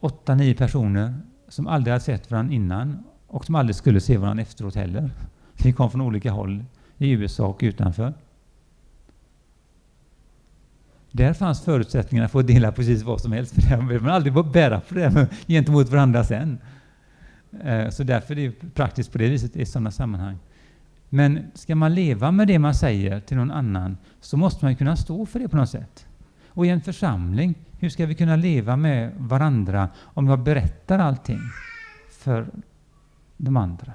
[0.00, 1.14] Åtta, nio personer
[1.52, 5.10] som aldrig hade sett varandra innan och som aldrig skulle se varandra efteråt heller.
[5.64, 6.64] Vi kom från olika håll
[6.98, 8.14] i USA och utanför.
[11.10, 14.34] Där fanns förutsättningarna för att dela precis vad som helst, för det behöver man aldrig
[14.52, 16.58] bära på det gentemot varandra sen.
[17.64, 20.38] Eh, så därför är det praktiskt på det viset i sådana sammanhang.
[21.08, 24.96] Men ska man leva med det man säger till någon annan så måste man kunna
[24.96, 26.06] stå för det på något sätt.
[26.48, 31.38] Och i en församling, hur ska vi kunna leva med varandra om jag berättar allting
[32.10, 32.46] för
[33.36, 33.92] de andra?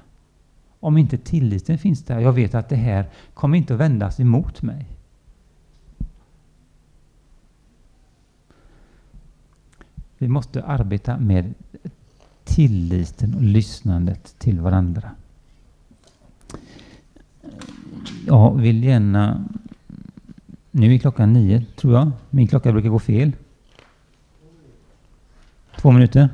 [0.79, 4.61] Om inte tilliten finns där, jag vet att det här kommer inte att vändas emot
[4.61, 4.85] mig.
[10.17, 11.53] Vi måste arbeta med
[12.43, 15.11] tilliten och lyssnandet till varandra.
[18.25, 19.45] Jag vill gärna...
[20.71, 22.11] Nu är klockan nio, tror jag.
[22.29, 23.31] Min klocka brukar gå fel.
[25.77, 26.29] Två minuter.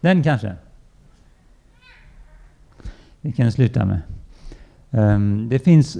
[0.00, 0.54] Den kanske?
[3.20, 4.00] Det kan jag sluta med.
[4.90, 5.98] Um, det finns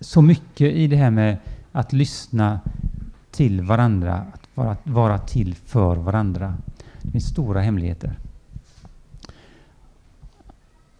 [0.00, 1.36] så mycket i det här med
[1.72, 2.60] att lyssna
[3.30, 6.54] till varandra, att vara, vara till för varandra.
[7.02, 8.18] Det finns stora hemligheter.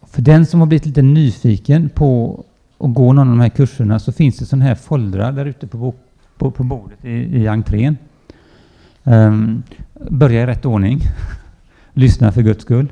[0.02, 2.44] För den som har blivit lite nyfiken på
[2.78, 5.66] att gå någon av de här kurserna så finns det sådana här foldrar där ute
[5.66, 5.94] på,
[6.38, 7.96] på, på bordet i, i entrén.
[9.04, 9.62] Um,
[10.10, 11.00] börja i rätt ordning.
[11.92, 12.88] Lyssna för Guds skull.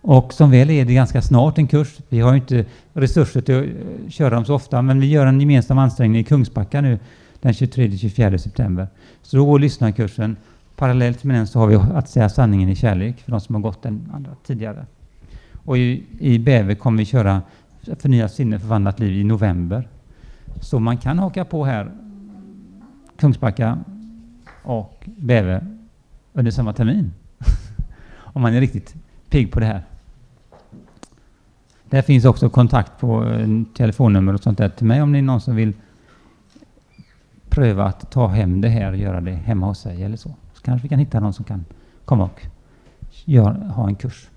[0.00, 1.98] Och som väl är det ganska snart en kurs.
[2.08, 5.40] Vi har inte resurser till att eh, köra dem så ofta, men vi gör en
[5.40, 6.98] gemensam ansträngning i Kungsbacka nu
[7.40, 8.88] den 23-24 september.
[9.22, 10.36] Så då går lyssnarkursen.
[10.76, 13.62] Parallellt med den så har vi att säga sanningen i kärlek för de som har
[13.62, 14.86] gått den andra tidigare.
[15.64, 17.42] Och i, i Bäve kommer vi köra
[17.98, 19.88] Förnyat sinne, förvandlat liv i november.
[20.60, 21.90] Så man kan haka på här,
[23.18, 23.78] Kungsbacka
[24.62, 25.66] och Bäve
[26.32, 27.12] under samma termin.
[28.16, 28.94] Om man är riktigt
[29.30, 29.82] pigg på det här.
[31.90, 35.22] Där finns också kontakt på eh, telefonnummer och sånt där till mig om det är
[35.22, 35.72] någon som vill
[37.48, 40.34] pröva att ta hem det här och göra det hemma hos sig eller så.
[40.52, 41.64] Så kanske vi kan hitta någon som kan
[42.04, 42.46] komma och
[43.24, 44.28] gör, ha en kurs.